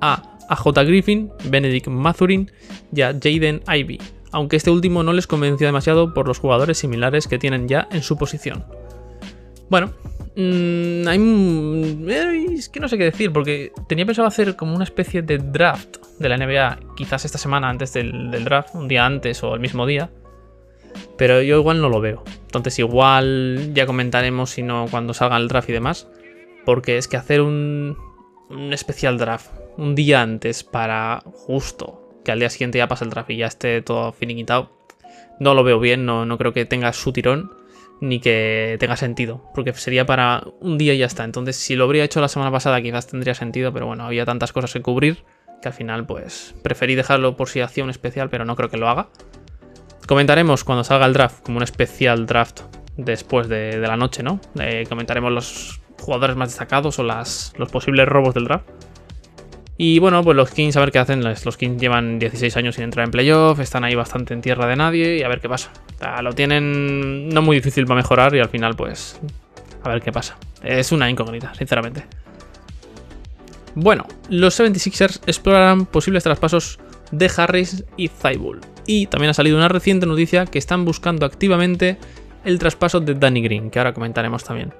[0.00, 2.50] a AJ Griffin, Benedict Mathurin
[2.92, 4.00] y a Jaden Ivey,
[4.32, 8.02] aunque este último no les convenció demasiado por los jugadores similares que tienen ya en
[8.02, 8.64] su posición.
[9.70, 9.92] Bueno,
[10.38, 11.08] mmm,
[12.08, 15.38] hay, es que no sé qué decir, porque tenía pensado hacer como una especie de
[15.38, 19.60] draft de la NBA, quizás esta semana antes del, draft, un día antes o el
[19.60, 20.10] mismo día,
[21.16, 22.22] pero yo igual no lo veo.
[22.42, 26.08] Entonces igual ya comentaremos si no cuando salga el draft y demás,
[26.64, 27.98] porque es que hacer un,
[28.48, 33.10] un especial draft un día antes para justo que al día siguiente ya pase el
[33.10, 34.70] draft y ya esté todo finiquitado,
[35.40, 37.57] no lo veo bien, no, no creo que tenga su tirón
[38.00, 41.24] ni que tenga sentido, porque sería para un día y ya está.
[41.24, 44.52] Entonces, si lo habría hecho la semana pasada, quizás tendría sentido, pero bueno, había tantas
[44.52, 45.24] cosas que cubrir
[45.60, 48.76] que al final, pues, preferí dejarlo por si hacía un especial, pero no creo que
[48.76, 49.08] lo haga.
[50.06, 52.60] Comentaremos cuando salga el draft, como un especial draft
[52.96, 54.40] después de, la noche, ¿no?
[54.60, 58.68] Eh, comentaremos los jugadores más destacados o las, los posibles robos del draft.
[59.80, 61.22] Y bueno, pues los Kings a ver qué hacen.
[61.22, 64.74] Los Kings llevan 16 años sin entrar en playoff, están ahí bastante en tierra de
[64.74, 65.70] nadie y a ver qué pasa.
[66.20, 69.20] lo tienen no muy difícil para mejorar y al final pues
[69.84, 70.36] a ver qué pasa.
[70.64, 72.04] Es una incógnita, sinceramente.
[73.76, 76.80] Bueno, los 76ers explorarán posibles traspasos
[77.12, 78.66] de Harris y Thibault.
[78.84, 81.98] Y también ha salido una reciente noticia que están buscando activamente
[82.44, 84.72] el traspaso de Danny Green, que ahora comentaremos también.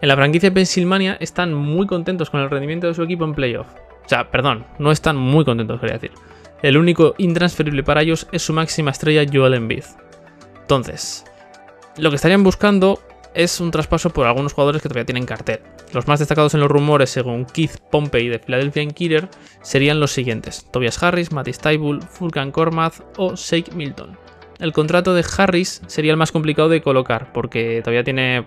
[0.00, 3.34] En la franquicia de Pensilvania están muy contentos con el rendimiento de su equipo en
[3.34, 3.66] playoff.
[4.10, 6.10] O sea, perdón, no están muy contentos, quería decir.
[6.62, 9.84] El único intransferible para ellos es su máxima estrella Joel Embiid.
[10.62, 11.24] Entonces,
[11.96, 12.98] lo que estarían buscando
[13.34, 15.60] es un traspaso por algunos jugadores que todavía tienen cartel.
[15.92, 19.28] Los más destacados en los rumores, según Keith Pompey de Philadelphia Inquirer,
[19.62, 24.18] serían los siguientes: Tobias Harris, Matisse Taibul, Fulcan Kormath o Shake Milton.
[24.58, 28.44] El contrato de Harris sería el más complicado de colocar, porque todavía tiene.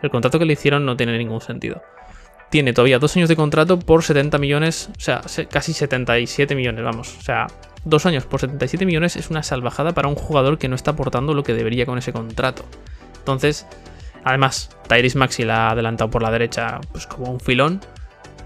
[0.00, 1.82] el contrato que le hicieron no tiene ningún sentido
[2.50, 7.16] tiene todavía dos años de contrato por 70 millones, o sea, casi 77 millones, vamos.
[7.18, 7.48] O sea,
[7.84, 11.34] dos años por 77 millones es una salvajada para un jugador que no está aportando
[11.34, 12.64] lo que debería con ese contrato.
[13.18, 13.66] Entonces,
[14.24, 17.80] además, Tyrese Maxi la ha adelantado por la derecha, pues como un filón.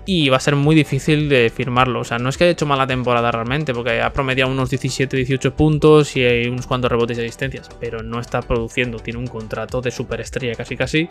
[0.07, 2.01] Y va a ser muy difícil de firmarlo.
[2.01, 5.53] O sea, no es que haya hecho mala temporada realmente, porque ha promediado unos 17-18
[5.53, 7.69] puntos y hay unos cuantos rebotes y asistencias.
[7.79, 11.09] Pero no está produciendo, tiene un contrato de superestrella casi casi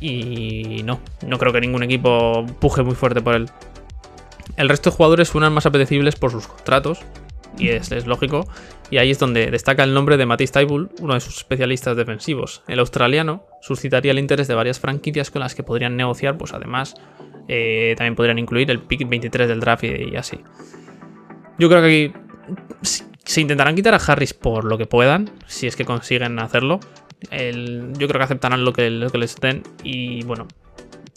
[0.00, 3.48] y no, no creo que ningún equipo puje muy fuerte por él.
[4.56, 7.00] El resto de jugadores suenan más apetecibles por sus contratos,
[7.58, 8.46] y es, lógico,
[8.90, 12.62] y ahí es donde destaca el nombre de Matisse Taibul, uno de sus especialistas defensivos.
[12.68, 16.94] El australiano suscitaría el interés de varias franquicias con las que podrían negociar, pues además
[17.48, 20.40] eh, también podrían incluir el pick 23 del draft y, así.
[21.58, 25.74] Yo creo que aquí se intentarán quitar a Harris por lo que puedan, si es
[25.74, 26.80] que consiguen hacerlo,
[27.30, 30.46] yo creo que aceptarán lo que, les den y bueno.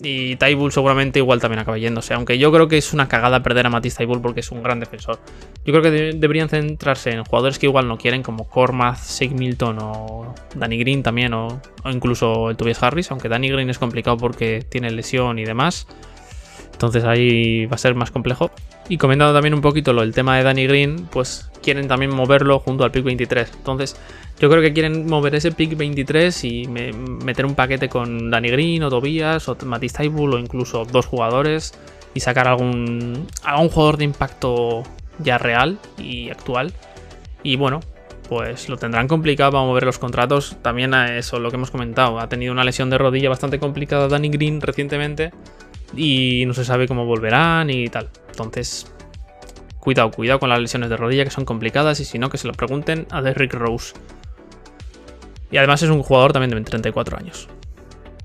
[0.03, 2.15] Y Tybull seguramente igual también acaba yéndose.
[2.15, 4.79] Aunque yo creo que es una cagada perder a Matisse Tybull porque es un gran
[4.79, 5.19] defensor.
[5.63, 9.77] Yo creo que deberían centrarse en jugadores que igual no quieren, como Cormath, Shake Milton
[9.79, 13.11] o Danny Green también, o, incluso el Tobias Harris.
[13.11, 15.85] Aunque Danny Green es complicado porque tiene lesión y demás.
[16.71, 18.49] Entonces ahí va a ser más complejo.
[18.89, 22.57] Y comentando también un poquito lo del tema de Danny Green, pues quieren también moverlo
[22.57, 23.51] junto al pick 23.
[23.55, 23.95] Entonces
[24.41, 28.81] yo creo que quieren mover ese pick 23 y meter un paquete con Danny Green
[28.81, 31.75] o Tobias o Matisse o incluso dos jugadores
[32.15, 34.81] y sacar algún, algún jugador de impacto
[35.19, 36.73] ya real y actual.
[37.43, 37.81] Y bueno,
[38.29, 40.57] pues lo tendrán complicado para mover los contratos.
[40.63, 42.19] También a eso, lo que hemos comentado.
[42.19, 45.33] Ha tenido una lesión de rodilla bastante complicada Danny Green recientemente.
[45.95, 48.09] Y no se sabe cómo volverán y tal.
[48.29, 48.91] Entonces,
[49.79, 51.99] cuidado, cuidado con las lesiones de rodilla que son complicadas.
[51.99, 53.93] Y si no, que se lo pregunten a Derrick Rose.
[55.51, 57.49] Y además es un jugador también de 34 años.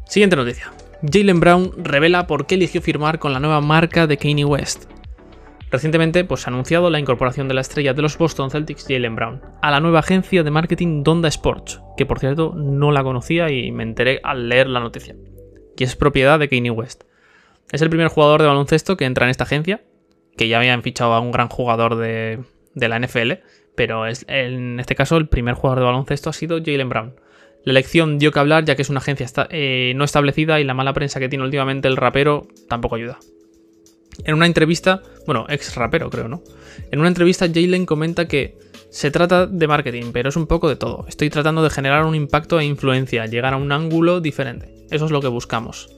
[0.07, 0.73] Siguiente noticia.
[1.03, 4.85] Jalen Brown revela por qué eligió firmar con la nueva marca de Kanye West.
[5.71, 9.17] Recientemente pues, se ha anunciado la incorporación de la estrella de los Boston Celtics, Jalen
[9.17, 13.51] Brown, a la nueva agencia de marketing Donda Sports, que por cierto no la conocía
[13.51, 15.17] y me enteré al leer la noticia,
[15.77, 17.03] que es propiedad de Kanye West.
[17.73, 19.83] Es el primer jugador de baloncesto que entra en esta agencia,
[20.37, 23.33] que ya habían fichado a un gran jugador de, la NFL,
[23.77, 27.15] pero es, en este caso el primer jugador de baloncesto ha sido Jalen Brown.
[27.65, 30.75] La elección dio que hablar ya que es una agencia eh, no establecida y la
[30.75, 33.19] mala prensa que tiene últimamente el rapero tampoco ayuda.
[34.25, 36.43] En una entrevista, bueno, ex rapero creo, ¿no?
[36.91, 38.57] En una entrevista Jalen comenta que
[38.91, 41.05] se trata de marketing, pero es un poco de todo.
[41.09, 44.73] Estoy tratando de generar un impacto e influencia, llegar a un ángulo diferente.
[44.91, 45.91] Eso es lo que buscamos.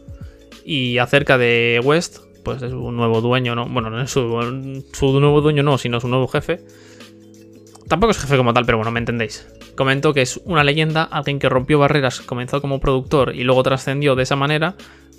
[0.65, 3.67] Y acerca de West, pues es un nuevo dueño, ¿no?
[3.69, 6.61] Bueno, no es su, su nuevo dueño, no, sino su nuevo jefe.
[7.89, 9.49] Tampoco es jefe como tal, pero bueno, me entendéis.
[9.75, 14.15] Comentó que es una leyenda, alguien que rompió barreras, comenzó como productor y luego trascendió
[14.15, 14.77] de esa manera,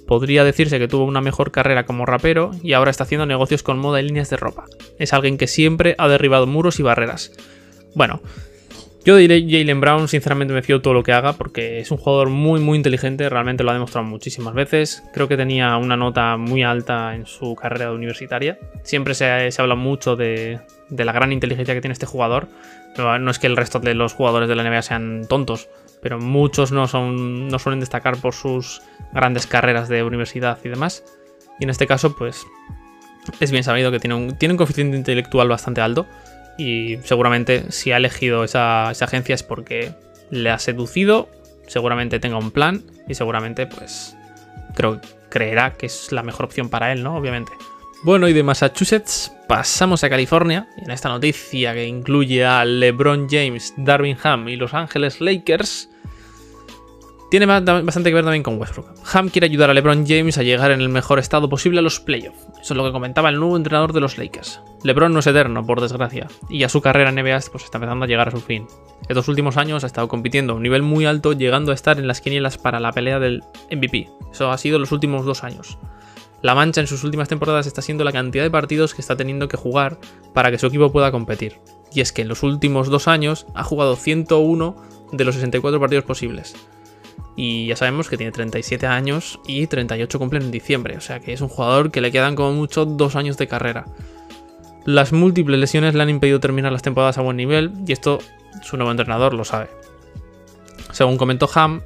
[0.10, 3.78] Podría decirse que tuvo una mejor carrera como rapero y ahora está haciendo negocios con
[3.78, 4.66] moda y líneas de ropa.
[4.98, 7.32] Es alguien que siempre ha derribado muros y barreras.
[7.94, 8.20] Bueno,
[9.06, 12.30] yo diré Jalen Brown, sinceramente me fío todo lo que haga porque es un jugador
[12.30, 15.04] muy muy inteligente, realmente lo ha demostrado muchísimas veces.
[15.14, 18.60] Creo que tenía una nota muy alta en su carrera universitaria.
[18.84, 20.60] Siempre se, habla mucho de,
[20.90, 22.50] de, la gran inteligencia que tiene este jugador.
[22.98, 25.70] no es que el resto de los jugadores de la NBA sean tontos,
[26.02, 28.82] pero muchos no, son, no suelen destacar por sus
[29.14, 31.06] grandes carreras de universidad y demás.
[31.60, 32.46] Y en este caso, pues
[33.40, 36.06] es bien sabido que tiene un, tiene un coeficiente intelectual bastante alto
[36.60, 39.94] y seguramente si ha elegido esa, agencia es porque
[40.30, 41.30] le ha seducido,
[41.68, 44.16] seguramente tenga un plan y seguramente pues
[44.76, 47.16] creo creerá que es la mejor opción para él, ¿no?
[47.16, 47.54] Obviamente.
[48.04, 53.28] Bueno, y de Massachusetts pasamos a California, y en esta noticia que incluye a LeBron
[53.30, 55.90] James, Darwin Ham y Los Ángeles Lakers,
[57.30, 58.88] tiene bastante que ver también con Westbrook.
[59.14, 62.00] Ham quiere ayudar a LeBron James a llegar en el mejor estado posible a los
[62.00, 62.40] playoffs.
[62.62, 64.62] Eso es lo que comentaba el nuevo entrenador de los Lakers.
[64.84, 68.06] LeBron no es eterno, por desgracia, y ya su carrera en NBA pues, está empezando
[68.06, 68.68] a llegar a su fin.
[69.08, 72.08] Estos últimos años ha estado compitiendo a un nivel muy alto, llegando a estar en
[72.08, 74.10] las quinielas para la pelea del MVP.
[74.32, 75.78] Eso ha sido los últimos dos años.
[76.42, 79.48] La mancha en sus últimas temporadas está siendo la cantidad de partidos que está teniendo
[79.48, 79.98] que jugar
[80.34, 81.60] para que su equipo pueda competir.
[81.94, 84.76] Y es que en los últimos dos años ha jugado 101
[85.12, 86.56] de los 64 partidos posibles
[87.36, 91.34] y ya sabemos que tiene 37 años y 38 cumplen en diciembre, o sea que
[91.34, 93.86] es un jugador que le quedan como mucho dos años de carrera.
[94.86, 98.20] Las múltiples lesiones le han impedido terminar las temporadas a buen nivel y esto
[98.64, 99.68] su nuevo entrenador lo sabe.
[100.92, 101.82] Según comentó Ham,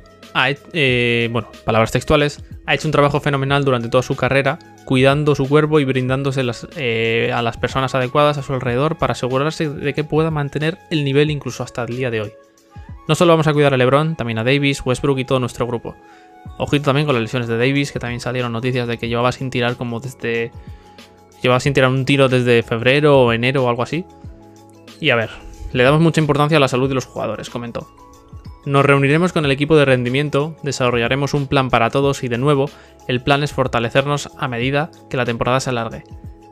[0.73, 5.47] eh, bueno, palabras textuales, ha hecho un trabajo fenomenal durante toda su carrera, cuidando su
[5.47, 6.43] cuerpo y brindándose
[6.75, 11.03] eh, a las personas adecuadas a su alrededor para asegurarse de que pueda mantener el
[11.03, 12.33] nivel incluso hasta el día de hoy.
[13.07, 15.95] No solo vamos a cuidar a LeBron, también a Davis, Westbrook y todo nuestro grupo.
[16.57, 19.49] Ojito también con las lesiones de Davis, que también salieron noticias de que llevaba sin
[19.49, 20.51] tirar como desde.
[21.41, 24.05] Llevaba sin tirar un tiro desde febrero o enero o algo así.
[25.01, 25.29] Y a ver,
[25.73, 27.87] le damos mucha importancia a la salud de los jugadores, comentó.
[28.65, 32.69] Nos reuniremos con el equipo de rendimiento, desarrollaremos un plan para todos y de nuevo,
[33.09, 36.03] el plan es fortalecernos a medida que la temporada se alargue.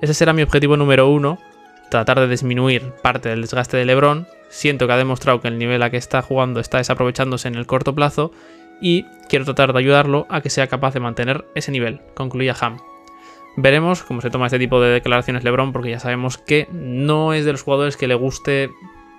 [0.01, 1.37] Ese será mi objetivo número uno
[1.89, 4.27] tratar de disminuir parte del desgaste de LeBron.
[4.51, 7.65] Siento que ha demostrado que el nivel a que está jugando está desaprovechándose en el
[7.65, 8.33] corto plazo
[8.81, 12.77] y quiero tratar de ayudarlo a que sea capaz de mantener ese nivel, concluía Ham.
[13.55, 17.45] Veremos cómo se toma este tipo de declaraciones LeBron porque ya sabemos que no es
[17.45, 18.69] de los jugadores que le guste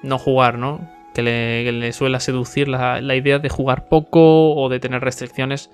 [0.02, 0.86] no jugar, ¿no?
[1.14, 5.70] Que le, suele seducir la, la, idea de jugar poco o de tener restricciones.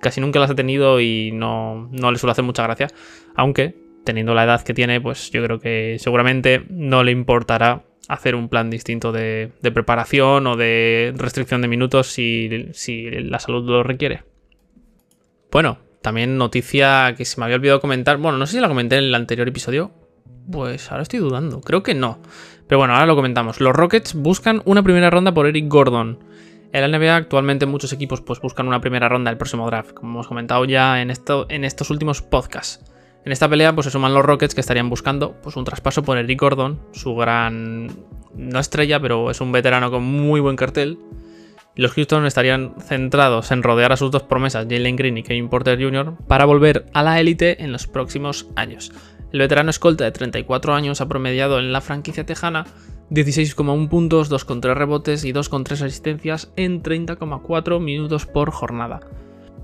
[0.00, 2.86] Casi nunca las ha tenido y no, no le suele hacer mucha gracia.
[3.34, 8.34] Aunque teniendo la edad que tiene, pues yo creo que seguramente no le importará hacer
[8.34, 14.22] un plan distinto de, preparación o de restricción de minutos si, la salud lo requiere.
[15.50, 18.16] Bueno, también noticia que se me había olvidado comentar.
[18.16, 19.92] Bueno, no sé si la comenté en el anterior episodio.
[20.50, 21.60] Pues ahora estoy dudando.
[21.60, 22.18] Creo que no.
[22.66, 23.60] Pero bueno, ahora lo comentamos.
[23.60, 26.18] Los Rockets buscan una primera ronda por Eric Gordon.
[26.72, 30.12] En la NBA actualmente muchos equipos pues, buscan una primera ronda el próximo draft, como
[30.12, 32.91] hemos comentado ya en estos últimos podcasts.
[33.24, 36.18] En esta pelea pues se suman los Rockets que estarían buscando pues, un traspaso por
[36.18, 37.88] Eric Gordon, su gran...
[38.34, 40.98] no estrella, pero es un veterano con muy buen cartel.
[41.74, 45.82] Los Houston estarían centrados en rodear a sus dos promesas, Jalen Green y Kevin Porter
[45.82, 48.92] Jr., para volver a la élite en los próximos años.
[49.32, 52.66] El veterano escolta de 34 años ha promediado en la franquicia tejana
[53.10, 59.00] 16,1 puntos, 2,3 rebotes y 2,3 asistencias en 30,4 minutos por jornada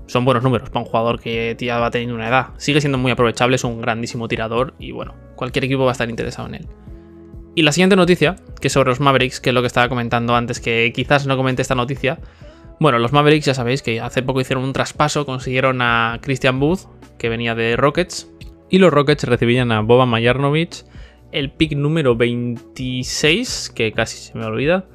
[0.09, 2.47] son buenos números para un jugador que ya va teniendo una edad.
[2.57, 6.09] Sigue siendo muy aprovechable, es un grandísimo tirador y bueno, cualquier equipo va a estar
[6.09, 6.67] interesado en él.
[7.53, 10.35] Y la siguiente noticia, que es sobre los Mavericks, que es lo que estaba comentando
[10.35, 12.19] antes, que quizás no comente esta noticia,
[12.79, 16.87] Bueno, los Mavericks ya sabéis que hace poco hicieron un traspaso, consiguieron a Christian Booth,
[17.17, 18.31] que venía de Rockets,
[18.69, 20.85] y los Rockets recibían a Boba Majarnovich,
[21.33, 24.85] el pick número 26, que casi se me olvida,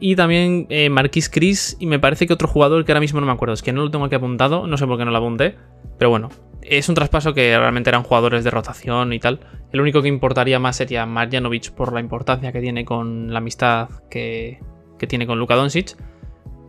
[0.00, 3.26] y también eh, Marquis Chris y me parece que otro jugador que ahora mismo no
[3.26, 5.18] me acuerdo, es que no lo tengo aquí apuntado, no sé por qué no lo
[5.18, 5.56] apunté,
[5.98, 6.30] pero bueno,
[6.62, 9.40] es un traspaso que realmente eran jugadores de rotación y tal.
[9.72, 13.88] El único que importaría más sería Marjanovic por la importancia que tiene con la amistad
[14.10, 14.60] que,
[14.98, 15.96] que tiene con Luka Doncic,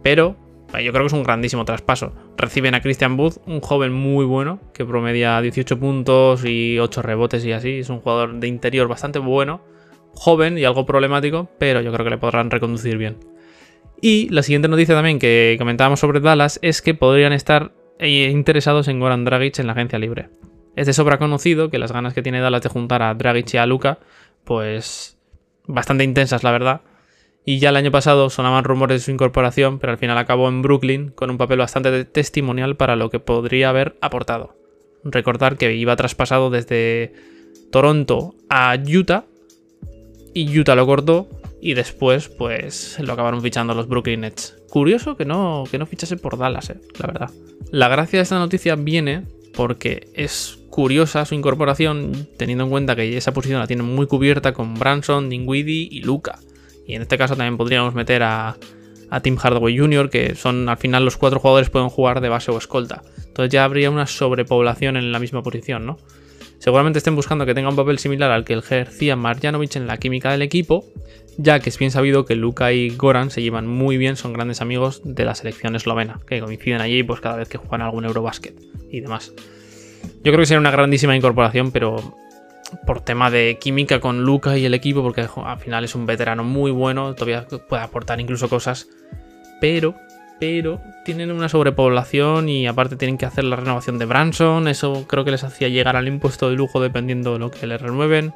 [0.04, 0.36] pero
[0.74, 2.14] eh, yo creo que es un grandísimo traspaso.
[2.38, 7.46] Reciben a Christian Booth, un joven muy bueno, que promedia 18 puntos y 8 rebotes
[7.46, 7.80] y así.
[7.80, 9.62] Es un jugador de interior bastante bueno
[10.14, 13.18] joven y algo problemático, pero yo creo que le podrán reconducir bien.
[14.02, 18.88] Y la siguiente noticia también que comentábamos sobre Dallas es que podrían estar eh, interesados
[18.88, 20.30] en Goran Dragic en la agencia libre.
[20.76, 23.58] Es de sobra conocido que las ganas que tiene Dallas de juntar a Dragic y
[23.58, 24.00] a Luca,
[24.44, 25.20] pues
[25.68, 26.82] bastante intensas la verdad.
[27.46, 30.62] Y ya el año pasado sonaban rumores de su incorporación, pero al final acabó en
[30.62, 34.56] Brooklyn con un papel bastante testimonial para lo que podría haber aportado.
[35.04, 37.14] Recordar que iba traspasado desde
[37.72, 39.26] Toronto a Utah
[40.34, 41.28] y Utah lo cortó
[41.62, 44.58] y después pues lo acabaron fichando los Brooklyn Nets.
[44.70, 47.30] Curioso que no, que no fichase por Dallas, eh, la verdad.
[47.72, 53.18] La gracia de esta noticia viene porque es curiosa su incorporación teniendo en cuenta que
[53.18, 56.40] esa posición la tienen muy cubierta con Branson, Dinwiddie y Luca.
[56.88, 58.58] Y en este caso también podríamos meter a,
[59.10, 62.50] a Tim Hardaway Jr., que son al final los cuatro jugadores pueden jugar de base
[62.50, 63.04] o escolta.
[63.28, 65.98] Entonces ya habría una sobrepoblación en la misma posición, ¿no?
[66.62, 70.30] Seguramente estén buscando que tenga un papel similar al que ejercía Marjanovic en la química
[70.30, 70.86] del equipo,
[71.38, 74.62] ya que es bien sabido que Luka y Goran se llevan muy bien, son grandes
[74.62, 78.54] amigos de la selección eslovena, que coinciden allí pues cada vez que juegan algún Eurobasket
[78.92, 79.34] y demás.
[80.24, 82.16] Yo creo que sería una grandísima incorporación, pero
[82.86, 86.44] por tema de química con Luca y el equipo, porque al final es un veterano
[86.44, 88.88] muy bueno, todavía puede aportar incluso cosas,
[89.60, 89.96] pero
[90.42, 94.68] pero tienen una sobrepoblación y aparte tienen que hacer la renovación de Branson.
[94.68, 97.80] Eso creo que les hacía llegar al impuesto de lujo dependiendo de lo que les
[97.80, 98.34] renueven.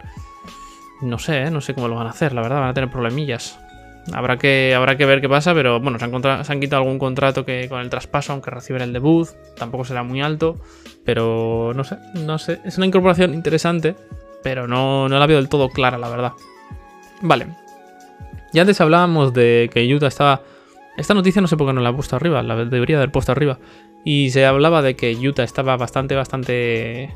[1.01, 1.49] No sé, ¿eh?
[1.49, 3.57] no sé cómo lo van a hacer, la verdad, van a tener problemillas.
[4.13, 7.67] Habrá que, habrá que ver qué pasa, pero bueno, se han, quitado algún contrato que
[7.67, 10.57] con el traspaso, aunque reciben el debut, tampoco será muy alto.
[11.05, 12.59] Pero no sé, no sé.
[12.65, 13.95] Es una incorporación interesante,
[14.43, 16.33] pero no, no la veo del todo clara, la verdad.
[17.21, 17.47] Vale.
[18.53, 20.41] Ya antes hablábamos de que Utah estaba
[20.97, 23.31] esta noticia no sé por qué no la he puesto arriba, la debería haber puesto
[23.31, 23.59] arriba.
[24.03, 27.13] Y se hablaba de que Utah estaba bastante, bastante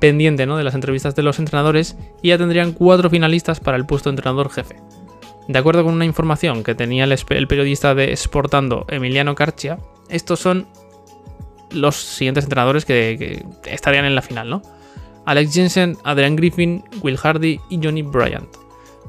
[0.00, 0.56] pendiente ¿no?
[0.56, 4.14] de las entrevistas de los entrenadores y ya tendrían cuatro finalistas para el puesto de
[4.14, 4.76] entrenador jefe.
[5.48, 10.66] De acuerdo con una información que tenía el, periodista de Sportando Emiliano Carcia, estos son
[11.70, 14.62] los siguientes entrenadores que, que, estarían en la final, ¿no?
[15.24, 18.48] Alex Jensen, Adrian Griffin, Will Hardy y Johnny Bryant.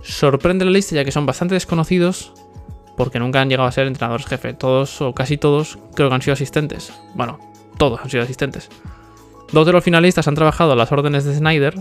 [0.02, 2.34] Sorprende la lista ya que son bastante desconocidos
[2.98, 4.54] porque nunca han llegado a ser entrenadores jefe.
[4.54, 6.92] Todos o casi todos creo que han sido asistentes.
[7.14, 7.40] Bueno,
[7.78, 8.70] todos han sido asistentes.
[9.54, 11.76] Dos de los finalistas han trabajado a las órdenes de Snyder.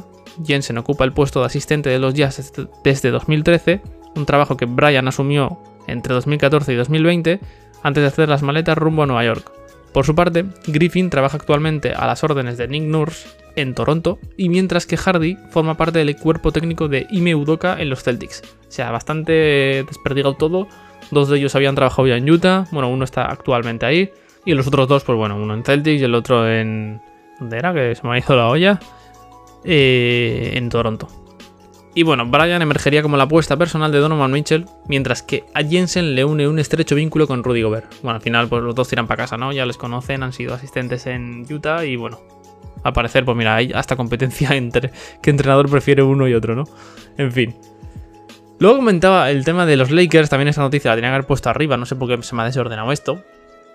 [0.44, 2.52] Jensen ocupa el puesto de asistente de los Jazz
[2.84, 3.80] desde 2013,
[4.14, 7.40] un trabajo que Bryan asumió entre 2014 y 2020
[7.82, 9.50] antes de hacer las maletas rumbo a Nueva York.
[9.92, 14.50] Por su parte, Griffin trabaja actualmente a las órdenes de Nick Nurse en Toronto, y
[14.50, 18.42] mientras que Hardy forma parte del cuerpo técnico de Ime Udoka en los Celtics.
[18.68, 20.68] O sea, bastante desperdigado todo,
[21.10, 24.10] Dos de ellos habían trabajado ya en Utah, bueno, uno está actualmente ahí.
[24.44, 27.00] Y los otros dos, pues bueno, uno en Celtics y el otro en...
[27.40, 27.74] ¿Dónde era?
[27.74, 28.80] Que se me ha ido la olla.
[29.64, 31.08] Eh, en Toronto.
[31.96, 36.14] Y bueno, Brian emergería como la apuesta personal de Donovan Mitchell, mientras que a Jensen
[36.14, 37.90] le une un estrecho vínculo con Rudy Gobert.
[38.02, 39.50] Bueno, al final pues los dos tiran para casa, ¿no?
[39.50, 42.20] Ya les conocen, han sido asistentes en Utah y bueno,
[42.84, 44.92] al parecer pues mira, hay hasta competencia entre
[45.22, 46.64] qué entrenador prefiere uno y otro, ¿no?
[47.16, 47.56] En fin.
[48.58, 51.50] Luego comentaba el tema de los Lakers, también esta noticia la tenía que haber puesto
[51.50, 53.22] arriba, no sé por qué se me ha desordenado esto.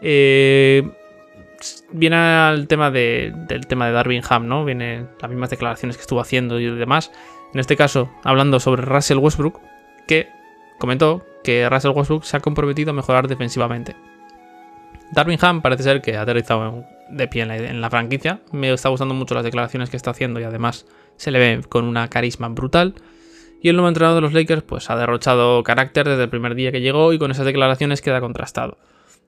[0.01, 0.89] Eh,
[1.91, 4.65] viene al tema de, del tema de Darwin Ham, ¿no?
[4.65, 7.11] Viene las mismas declaraciones que estuvo haciendo y demás.
[7.53, 9.59] En este caso, hablando sobre Russell Westbrook,
[10.07, 10.27] que
[10.79, 13.95] comentó que Russell Westbrook se ha comprometido a mejorar defensivamente.
[15.11, 18.39] Darwin Ham parece ser que ha aterrizado de pie en la, en la franquicia.
[18.51, 20.85] Me está gustando mucho las declaraciones que está haciendo y además
[21.17, 22.95] se le ve con una carisma brutal.
[23.61, 26.71] Y el nuevo entrenador de los Lakers pues ha derrochado carácter desde el primer día
[26.71, 28.79] que llegó y con esas declaraciones queda contrastado.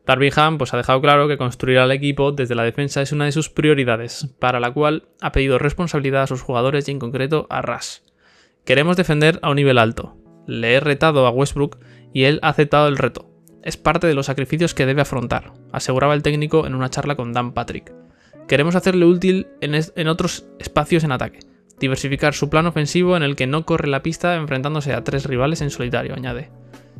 [0.06, 3.26] Darby Ham pues, ha dejado claro que construir al equipo desde la defensa es una
[3.26, 7.48] de sus prioridades, para la cual ha pedido responsabilidad a sus jugadores y en concreto
[7.50, 8.00] a Rush.
[8.66, 10.18] Queremos defender a un nivel alto.
[10.48, 11.78] Le he retado a Westbrook
[12.12, 13.30] y él ha aceptado el reto.
[13.62, 17.32] Es parte de los sacrificios que debe afrontar, aseguraba el técnico en una charla con
[17.32, 17.94] Dan Patrick.
[18.48, 23.48] Queremos hacerle útil en otros espacios en ataque diversificar su plan ofensivo en el que
[23.48, 26.52] no corre la pista enfrentándose a tres rivales en solitario, añade.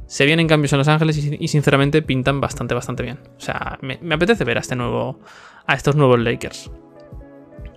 [0.06, 3.20] Se vienen cambios en Los Ángeles y, sinceramente pintan bastante, bastante bien.
[3.38, 5.20] O sea, me, apetece ver a este nuevo.
[5.66, 6.70] a estos nuevos Lakers.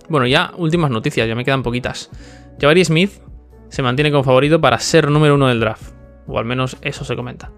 [0.09, 2.11] Bueno, ya últimas noticias, ya me quedan poquitas.
[2.61, 3.13] Jabari Smith
[3.69, 5.95] se mantiene como favorito para ser número uno del draft.
[6.27, 7.53] O al menos eso se comenta.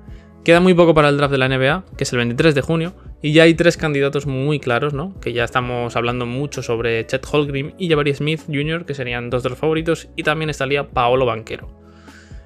[0.48, 2.94] Queda muy poco para el draft de la NBA, que es el 23 de junio,
[3.20, 5.20] y ya hay tres candidatos muy claros, ¿no?
[5.20, 9.42] Que ya estamos hablando mucho sobre Chet Holgrim y Jabari Smith Jr., que serían dos
[9.42, 11.68] de los favoritos, y también estaría Paolo Banquero.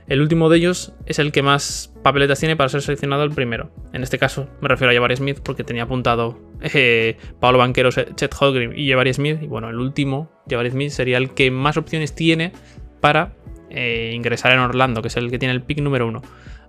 [0.09, 3.71] El último de ellos es el que más papeletas tiene para ser seleccionado el primero.
[3.93, 8.35] En este caso me refiero a Jabari Smith porque tenía apuntado eh, Paolo Banquero, Chet
[8.37, 9.41] Holgrim y Jabari Smith.
[9.43, 12.51] Y bueno, el último, Jabari Smith, sería el que más opciones tiene
[13.01, 13.37] para
[13.71, 16.21] eh, ingresar en Orlando, que es el que tiene el pick número uno.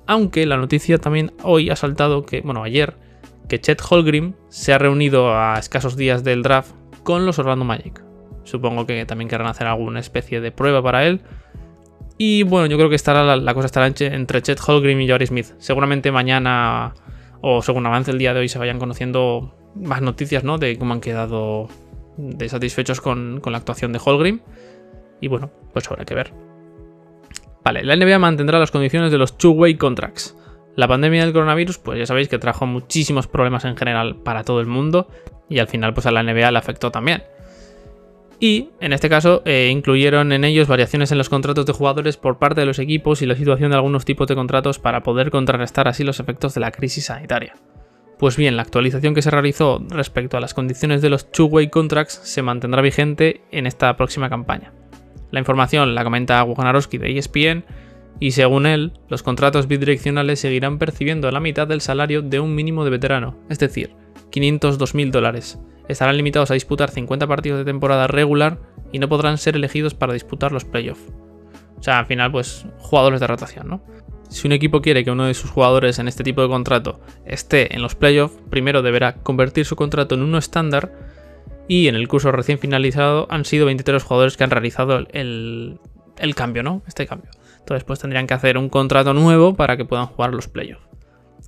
[0.05, 2.95] Aunque la noticia también hoy ha saltado que, bueno, ayer,
[3.47, 6.71] que Chet Holgrim se ha reunido a escasos días del draft
[7.03, 8.03] con los Orlando Magic.
[8.43, 11.21] Supongo que también querrán hacer alguna especie de prueba para él.
[12.17, 15.47] Y bueno, yo creo que estará la, cosa estará entre Chet Holgrim y Jabari Smith.
[15.57, 16.93] Seguramente mañana
[17.41, 20.57] o según avance el día de hoy se vayan conociendo más noticias, ¿no?
[20.57, 21.67] De cómo han quedado
[22.17, 24.41] de satisfechos con, con la actuación de Holgrim.
[25.21, 26.42] Y bueno, pues habrá que ver.
[27.63, 30.35] Vale, la NBA mantendrá las condiciones de los two-way contracts.
[30.75, 34.59] La pandemia del coronavirus, pues ya sabéis que trajo muchísimos problemas en general para todo
[34.59, 35.07] el mundo
[35.49, 37.23] y al final pues a la NBA le afectó también.
[38.39, 42.39] Y en este caso eh, incluyeron en ellos variaciones en los contratos de jugadores por
[42.39, 45.87] parte de los equipos y la situación de algunos tipos de contratos para poder contrarrestar
[45.87, 47.53] así los efectos de la crisis sanitaria.
[48.17, 52.19] Pues bien, la actualización que se realizó respecto a las condiciones de los two-way contracts
[52.23, 54.73] se mantendrá vigente en esta próxima campaña.
[55.33, 57.65] La información la comenta Wojnarowski de ESPN
[58.19, 62.83] y según él, los contratos bidireccionales seguirán percibiendo la mitad del salario de un mínimo
[62.83, 63.95] de veterano, es decir,
[64.31, 65.59] 502.000 dólares.
[65.87, 68.59] Estarán limitados a disputar 50 partidos de temporada regular
[68.91, 71.11] y no podrán ser elegidos para disputar los playoffs.
[71.79, 73.83] O sea, al final, pues, jugadores de rotación, ¿no?
[74.29, 77.75] Si un equipo quiere que uno de sus jugadores en este tipo de contrato esté
[77.75, 80.93] en los playoffs, primero deberá convertir su contrato en uno estándar
[81.67, 85.79] y en el curso recién finalizado han sido 23 jugadores que han realizado el,
[86.35, 86.81] cambio, ¿no?
[86.87, 87.31] Este cambio.
[87.59, 90.83] Entonces, pues tendrían que hacer un contrato nuevo para que puedan jugar los playoffs.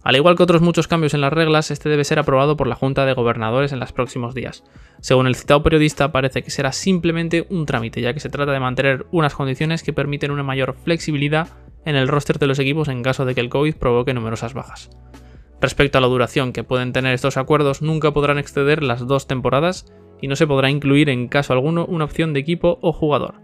[0.03, 2.75] Al igual que otros muchos cambios en las reglas, este debe ser aprobado por la
[2.75, 4.63] Junta de Gobernadores en los próximos días.
[5.01, 8.59] Según el citado periodista, parece que será simplemente un trámite, ya que se trata de
[8.59, 11.49] mantener unas condiciones que permiten una mayor flexibilidad
[11.85, 14.91] en el roster de los equipos en caso de que el COVID provoque numerosas bajas.
[15.59, 19.91] Respecto a la duración que pueden tener estos acuerdos, nunca podrán exceder las dos temporadas
[20.21, 23.35] y no se podrá incluir en caso alguno una opción de equipo o jugador.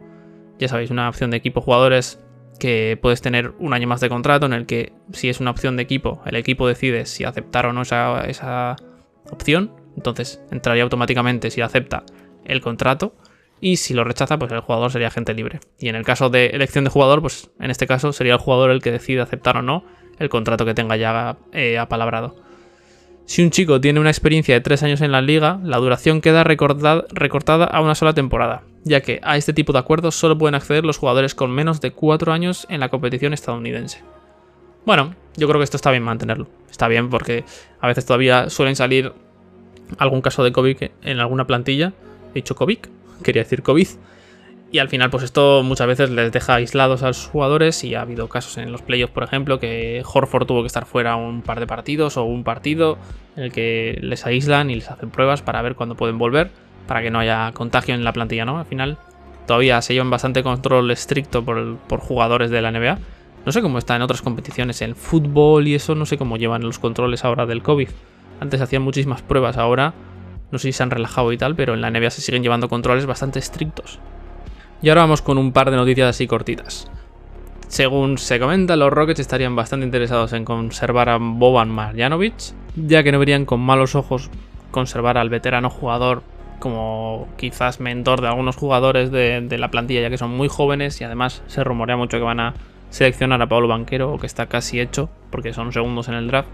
[0.59, 2.23] Ya sabéis, una opción de equipo jugador es
[2.59, 5.75] que puedes tener un año más de contrato en el que si es una opción
[5.77, 8.75] de equipo, el equipo decide si aceptar o no esa, esa
[9.31, 12.03] opción, entonces entraría automáticamente si acepta
[12.45, 13.15] el contrato
[13.59, 15.59] y si lo rechaza, pues el jugador sería agente libre.
[15.79, 18.71] Y en el caso de elección de jugador, pues en este caso sería el jugador
[18.71, 19.85] el que decide aceptar o no
[20.17, 22.35] el contrato que tenga ya eh, apalabrado.
[23.25, 26.43] Si un chico tiene una experiencia de 3 años en la liga, la duración queda
[26.43, 30.83] recortada a una sola temporada, ya que a este tipo de acuerdos solo pueden acceder
[30.83, 34.03] los jugadores con menos de 4 años en la competición estadounidense.
[34.85, 36.47] Bueno, yo creo que esto está bien mantenerlo.
[36.69, 37.45] Está bien porque
[37.79, 39.13] a veces todavía suelen salir
[39.97, 41.93] algún caso de COVID en alguna plantilla.
[42.31, 42.79] He dicho COVID,
[43.23, 43.87] quería decir COVID.
[44.73, 47.83] Y al final, pues esto muchas veces les deja aislados a los jugadores.
[47.83, 51.17] Y ha habido casos en los playoffs, por ejemplo, que Horford tuvo que estar fuera
[51.17, 52.97] un par de partidos o un partido
[53.35, 56.51] en el que les aíslan y les hacen pruebas para ver cuándo pueden volver,
[56.87, 58.59] para que no haya contagio en la plantilla, ¿no?
[58.59, 58.97] Al final,
[59.45, 62.97] todavía se llevan bastante control estricto por, por jugadores de la NBA.
[63.45, 66.61] No sé cómo está en otras competiciones, en fútbol y eso, no sé cómo llevan
[66.61, 67.89] los controles ahora del COVID.
[68.39, 69.93] Antes hacían muchísimas pruebas, ahora
[70.51, 72.69] no sé si se han relajado y tal, pero en la NBA se siguen llevando
[72.69, 73.99] controles bastante estrictos.
[74.81, 76.89] Y ahora vamos con un par de noticias así cortitas.
[77.67, 83.11] Según se comenta, los Rockets estarían bastante interesados en conservar a Boban Marjanovic, ya que
[83.11, 84.29] no verían con malos ojos
[84.71, 86.23] conservar al veterano jugador
[86.59, 91.03] como quizás mentor de algunos jugadores de, la plantilla, ya que son muy jóvenes y
[91.03, 92.53] además se rumorea mucho que van a
[92.89, 96.49] seleccionar a Pablo Banquero, que está casi hecho, porque son segundos en el draft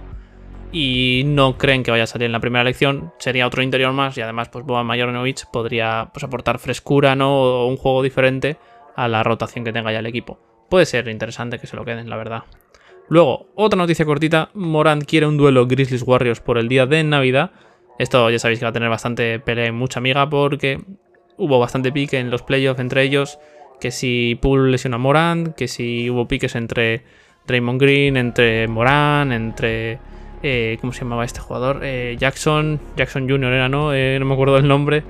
[0.72, 4.18] y no creen que vaya a salir en la primera elección, sería otro interior más
[4.18, 7.42] y además pues Boban Majornovic podría pues, aportar frescura ¿no?
[7.42, 8.58] o un juego diferente
[8.96, 10.40] a la rotación que tenga ya el equipo.
[10.70, 12.44] Puede ser interesante que se lo queden, la verdad.
[13.10, 17.52] Luego, otra noticia cortita, Morant quiere un duelo Grizzlies Warriors por el día de Navidad.
[18.00, 20.82] Esto ya sabéis que va a tener bastante pelea y mucha amiga porque
[21.38, 23.40] hubo bastante pique en los playoffs entre ellos,
[23.80, 27.04] que si Poole lesiona a Morant, que si hubo piques entre
[27.46, 30.00] Draymond Green, entre Morant, entre
[30.48, 31.82] eh, ¿Cómo se llamaba este jugador?
[31.84, 32.80] Eh, Jackson.
[32.96, 33.52] Jackson Jr.
[33.52, 33.94] era, ¿no?
[33.94, 35.04] Eh, no me acuerdo del nombre.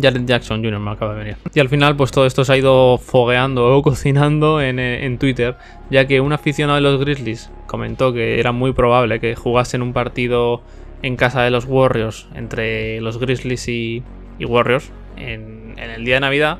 [0.00, 0.78] Jared Jackson Jr.
[0.78, 1.36] me acaba de venir.
[1.54, 5.56] Y al final, pues todo esto se ha ido fogueando o cocinando en, en, Twitter,
[5.90, 9.92] ya que un aficionado de los Grizzlies comentó que era muy probable que jugasen un
[9.92, 10.62] partido
[11.02, 14.02] en casa de los Warriors entre los Grizzlies y,
[14.40, 16.58] Warriors en, el día de Navidad.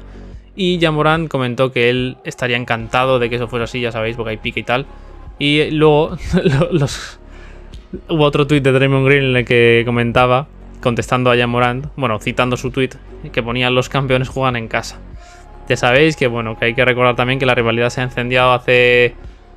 [0.56, 4.30] Y Jamoran comentó que él estaría encantado de que eso fuera así, ya sabéis, porque
[4.30, 4.86] hay pique y tal.
[5.38, 6.16] Y luego
[6.72, 7.20] los,
[8.08, 10.48] hubo otro tweet de Draymond Green en el que comentaba,
[10.80, 12.90] contestando a Jamorant, bueno, citando su tweet,
[13.32, 15.00] que ponía los campeones juegan en casa.
[15.68, 18.52] Ya sabéis que bueno, que hay que recordar también que la rivalidad se ha encendido
[18.52, 19.14] hace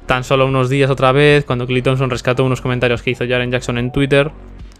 [0.07, 3.51] tan solo unos días otra vez, cuando Clay Thompson rescató unos comentarios que hizo Jaren
[3.51, 4.31] Jackson en Twitter,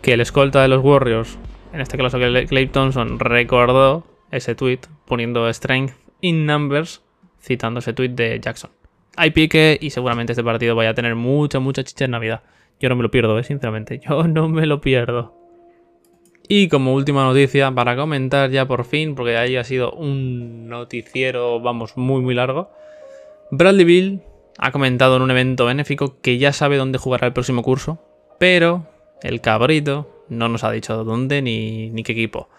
[0.01, 1.37] que el escolta de los Warriors,
[1.73, 7.01] en este caso Clay Thompson, recordó ese tweet poniendo strength in numbers,
[7.41, 8.71] citando ese tweet de Jackson.
[9.15, 12.41] Hay pique y seguramente este partido vaya a tener mucha, mucha chicha en Navidad.
[12.81, 13.43] Yo no me lo pierdo, ¿eh?
[13.43, 13.99] sinceramente.
[13.99, 15.37] Yo no me lo pierdo.
[16.47, 21.61] Y como última noticia, para comentar ya por fin, porque ahí ha sido un noticiero,
[21.61, 22.71] vamos, muy muy largo.
[23.51, 24.21] Bradley Bill
[24.57, 27.99] ha comentado en un evento benéfico que ya sabe dónde jugará el próximo curso,
[28.37, 28.87] pero
[29.21, 32.49] el cabrito no nos ha dicho dónde ni, ni qué equipo.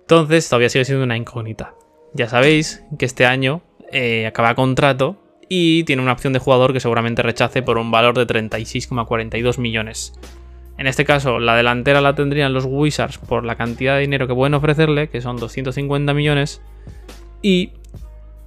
[0.00, 1.74] Entonces todavía sigue siendo una incógnita.
[2.14, 3.60] Ya sabéis que este año
[3.92, 5.16] eh, acaba contrato
[5.48, 10.12] y tiene una opción de jugador que seguramente rechace por un valor de 36,42 millones.
[10.78, 14.34] En este caso, la delantera la tendrían los Wizards por la cantidad de dinero que
[14.34, 16.60] pueden ofrecerle, que son 250 millones.
[17.40, 17.72] Y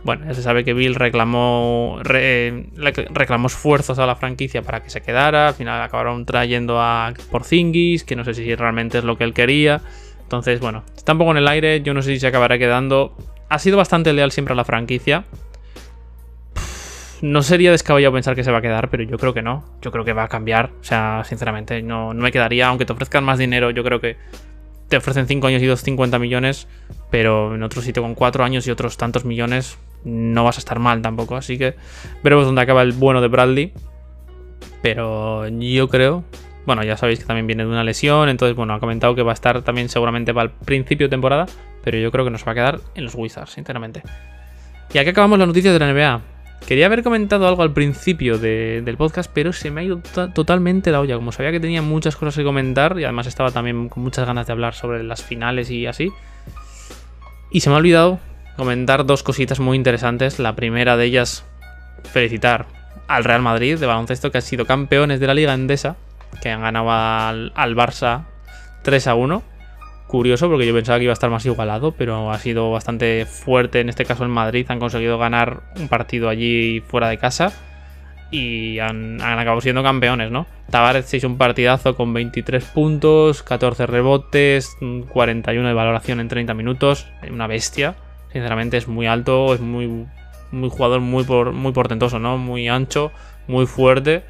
[0.04, 5.02] bueno, ya se sabe que Bill reclamó, reclamó esfuerzos a la franquicia para que se
[5.02, 5.47] quedara.
[5.47, 9.34] Al final acabaron trayendo a Porzingis, que no sé si realmente es lo que él
[9.34, 9.82] quería.
[10.22, 11.82] Entonces, bueno, está un poco en el aire.
[11.82, 13.18] Yo no sé si se acabará quedando.
[13.50, 15.26] Ha sido bastante leal siempre a la franquicia
[17.22, 19.65] no sería descabellado pensar que se va a quedar, pero yo creo que no.
[19.82, 20.72] Yo creo que va a cambiar.
[20.80, 22.67] O sea, sinceramente, no, no me quedaría.
[22.67, 24.17] Aunque te ofrezcan más dinero, yo creo que
[24.88, 26.67] te ofrecen 5 años y 250 millones,
[27.11, 30.80] pero en otro sitio con 4 años y otros tantos millones no vas a estar
[30.80, 31.36] mal tampoco.
[31.36, 31.76] Así que
[32.24, 33.74] veremos dónde acaba el bueno de Bradley.
[34.82, 36.24] Pero yo creo.
[36.65, 39.32] Bueno, ya sabéis que también viene de una lesión, entonces bueno, ha comentado que va
[39.32, 41.47] a estar también seguramente para el principio de temporada,
[41.84, 44.03] pero yo creo que nos va a quedar en los Wizards, sinceramente.
[44.93, 46.22] Y aquí acabamos las noticias de la NBA.
[46.68, 50.01] Quería haber comentado algo al principio del podcast, pero se me ha ido
[50.34, 51.16] totalmente la olla.
[51.16, 54.45] Como sabía que tenía muchas cosas que comentar y además estaba también con muchas ganas
[54.45, 56.12] de hablar sobre las finales y así.
[57.49, 58.20] Y se me ha olvidado
[58.55, 60.38] comentar dos cositas muy interesantes.
[60.38, 61.43] La primera de ellas,
[62.03, 62.68] felicitar
[63.07, 65.95] al Real Madrid de baloncesto que han sido campeones de la Liga Endesa,
[66.41, 68.26] que han ganado al, al Barça
[68.84, 69.43] 3 a 1
[70.10, 73.80] curioso porque yo pensaba que iba a estar más igualado, pero ha sido bastante fuerte.
[73.80, 77.53] En este caso en Madrid han conseguido ganar un partido allí fuera de casa
[78.32, 80.47] y han, acabado siendo campeones, ¿no?
[80.72, 84.76] Tavares se hizo un partidazo con 23 puntos, 14 rebotes,
[85.10, 87.95] 41 de valoración en 30 minutos, una bestia.
[88.32, 90.07] Sinceramente es muy alto, es muy,
[90.51, 92.39] muy jugador muy, muy portentoso, ¿no?
[92.39, 93.12] Muy ancho,
[93.47, 94.24] muy fuerte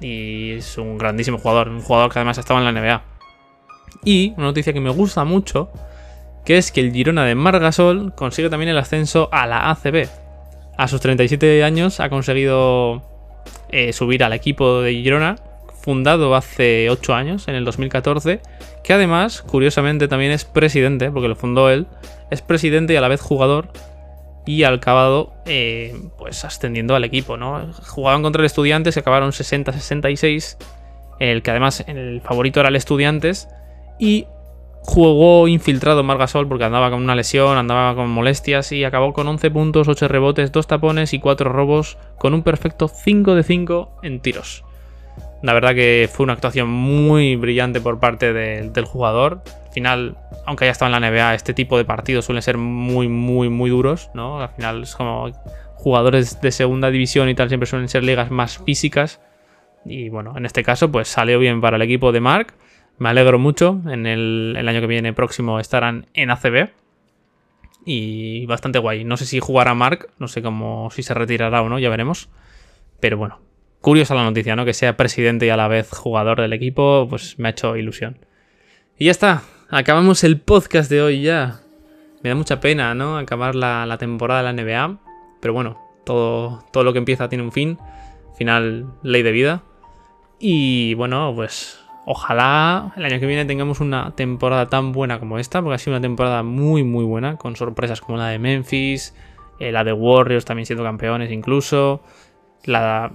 [0.00, 3.11] y es un grandísimo jugador, un jugador que además estaba en la NBA.
[4.04, 5.70] Y una noticia que me gusta mucho,
[6.44, 10.08] que es que el Girona de Margasol consigue también el ascenso a la ACB.
[10.76, 13.02] A sus 37 años ha conseguido
[13.70, 15.36] eh, subir al equipo de Girona,
[15.82, 18.40] fundado hace 8 años, en el 2014,
[18.82, 21.86] que además, curiosamente, también es presidente, porque lo fundó él,
[22.30, 23.72] es presidente y a la vez jugador,
[24.44, 27.72] y al acabado eh, pues ascendiendo al equipo, ¿no?
[27.86, 30.56] Jugaban contra el Estudiantes, acabaron 60-66,
[31.20, 33.48] el que además el favorito era el Estudiantes,
[33.98, 34.26] y
[34.84, 39.50] jugó infiltrado Margasol porque andaba con una lesión, andaba con molestias y acabó con 11
[39.50, 44.20] puntos, 8 rebotes, 2 tapones y 4 robos con un perfecto 5 de 5 en
[44.20, 44.64] tiros.
[45.42, 49.42] La verdad que fue una actuación muy brillante por parte del jugador.
[49.66, 50.16] Al final,
[50.46, 53.70] aunque haya estado en la NBA, este tipo de partidos suelen ser muy, muy, muy
[53.70, 54.40] duros, ¿no?
[54.40, 55.30] Al final es como
[55.74, 59.20] jugadores de segunda división y tal siempre suelen ser ligas más físicas.
[59.84, 62.54] Y bueno, en este caso pues salió bien para el equipo de Mark
[63.02, 63.80] me alegro mucho.
[63.86, 66.70] En el, año que viene próximo estarán en ACB.
[67.84, 69.04] Y bastante guay.
[69.04, 72.28] No sé si jugará Mark, no sé cómo si se retirará o no, ya veremos.
[73.00, 73.40] Pero bueno,
[73.80, 74.64] curiosa la noticia, ¿no?
[74.64, 78.18] Que sea presidente y a la vez jugador del equipo, pues me ha hecho ilusión.
[78.96, 81.60] Y ya está, acabamos el podcast de hoy ya.
[82.22, 83.18] Me da mucha pena, ¿no?
[83.18, 85.00] Acabar la, la temporada de la NBA.
[85.40, 87.78] Pero bueno, todo, todo lo que empieza tiene un fin.
[88.38, 89.64] Final, ley de vida.
[90.38, 95.62] Y bueno, pues Ojalá el año que viene tengamos una temporada tan buena como esta,
[95.62, 99.14] porque ha sido una temporada muy muy buena, con sorpresas como la de Memphis,
[99.60, 102.02] eh, la de Warriors también siendo campeones incluso,
[102.64, 103.12] la,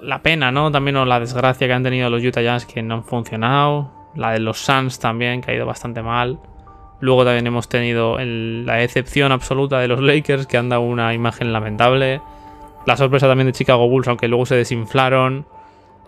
[0.00, 0.70] la pena, ¿no?
[0.70, 4.32] También o la desgracia que han tenido los Utah Jazz que no han funcionado, la
[4.32, 6.38] de los Suns también, que ha ido bastante mal.
[7.00, 11.52] Luego también hemos tenido la excepción absoluta de los Lakers, que han dado una imagen
[11.52, 12.20] lamentable.
[12.86, 15.46] La sorpresa también de Chicago Bulls, aunque luego se desinflaron.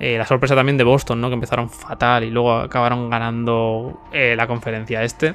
[0.00, 1.28] Eh, la sorpresa también de Boston, ¿no?
[1.28, 5.34] Que empezaron fatal y luego acabaron ganando eh, la conferencia este.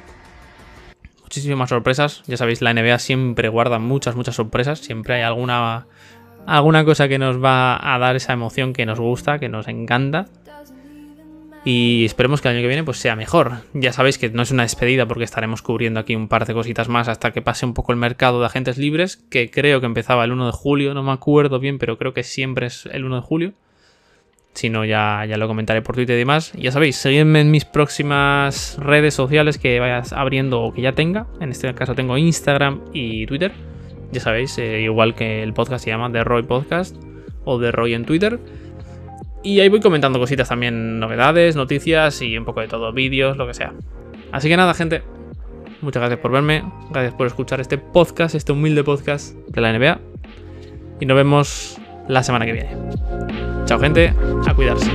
[1.22, 2.22] Muchísimas sorpresas.
[2.26, 4.78] Ya sabéis, la NBA siempre guarda muchas, muchas sorpresas.
[4.78, 5.86] Siempre hay alguna,
[6.46, 10.26] alguna cosa que nos va a dar esa emoción que nos gusta, que nos encanta.
[11.64, 13.58] Y esperemos que el año que viene pues sea mejor.
[13.74, 16.88] Ya sabéis que no es una despedida porque estaremos cubriendo aquí un par de cositas
[16.88, 20.24] más hasta que pase un poco el mercado de agentes libres, que creo que empezaba
[20.24, 23.16] el 1 de julio, no me acuerdo bien, pero creo que siempre es el 1
[23.16, 23.52] de julio.
[24.58, 26.52] Si no, ya, ya lo comentaré por Twitter y demás.
[26.54, 31.28] Ya sabéis, seguidme en mis próximas redes sociales que vayas abriendo o que ya tenga.
[31.40, 33.52] En este caso tengo Instagram y Twitter.
[34.10, 36.96] Ya sabéis, eh, igual que el podcast se llama The Roy Podcast
[37.44, 38.40] o The Roy en Twitter.
[39.44, 43.46] Y ahí voy comentando cositas también, novedades, noticias y un poco de todo, vídeos, lo
[43.46, 43.74] que sea.
[44.32, 45.04] Así que nada, gente.
[45.82, 50.00] Muchas gracias por verme, gracias por escuchar este podcast, este humilde podcast de la NBA.
[50.98, 52.70] Y nos vemos la semana que viene.
[53.66, 54.12] Chao gente,
[54.46, 54.90] a cuidarse.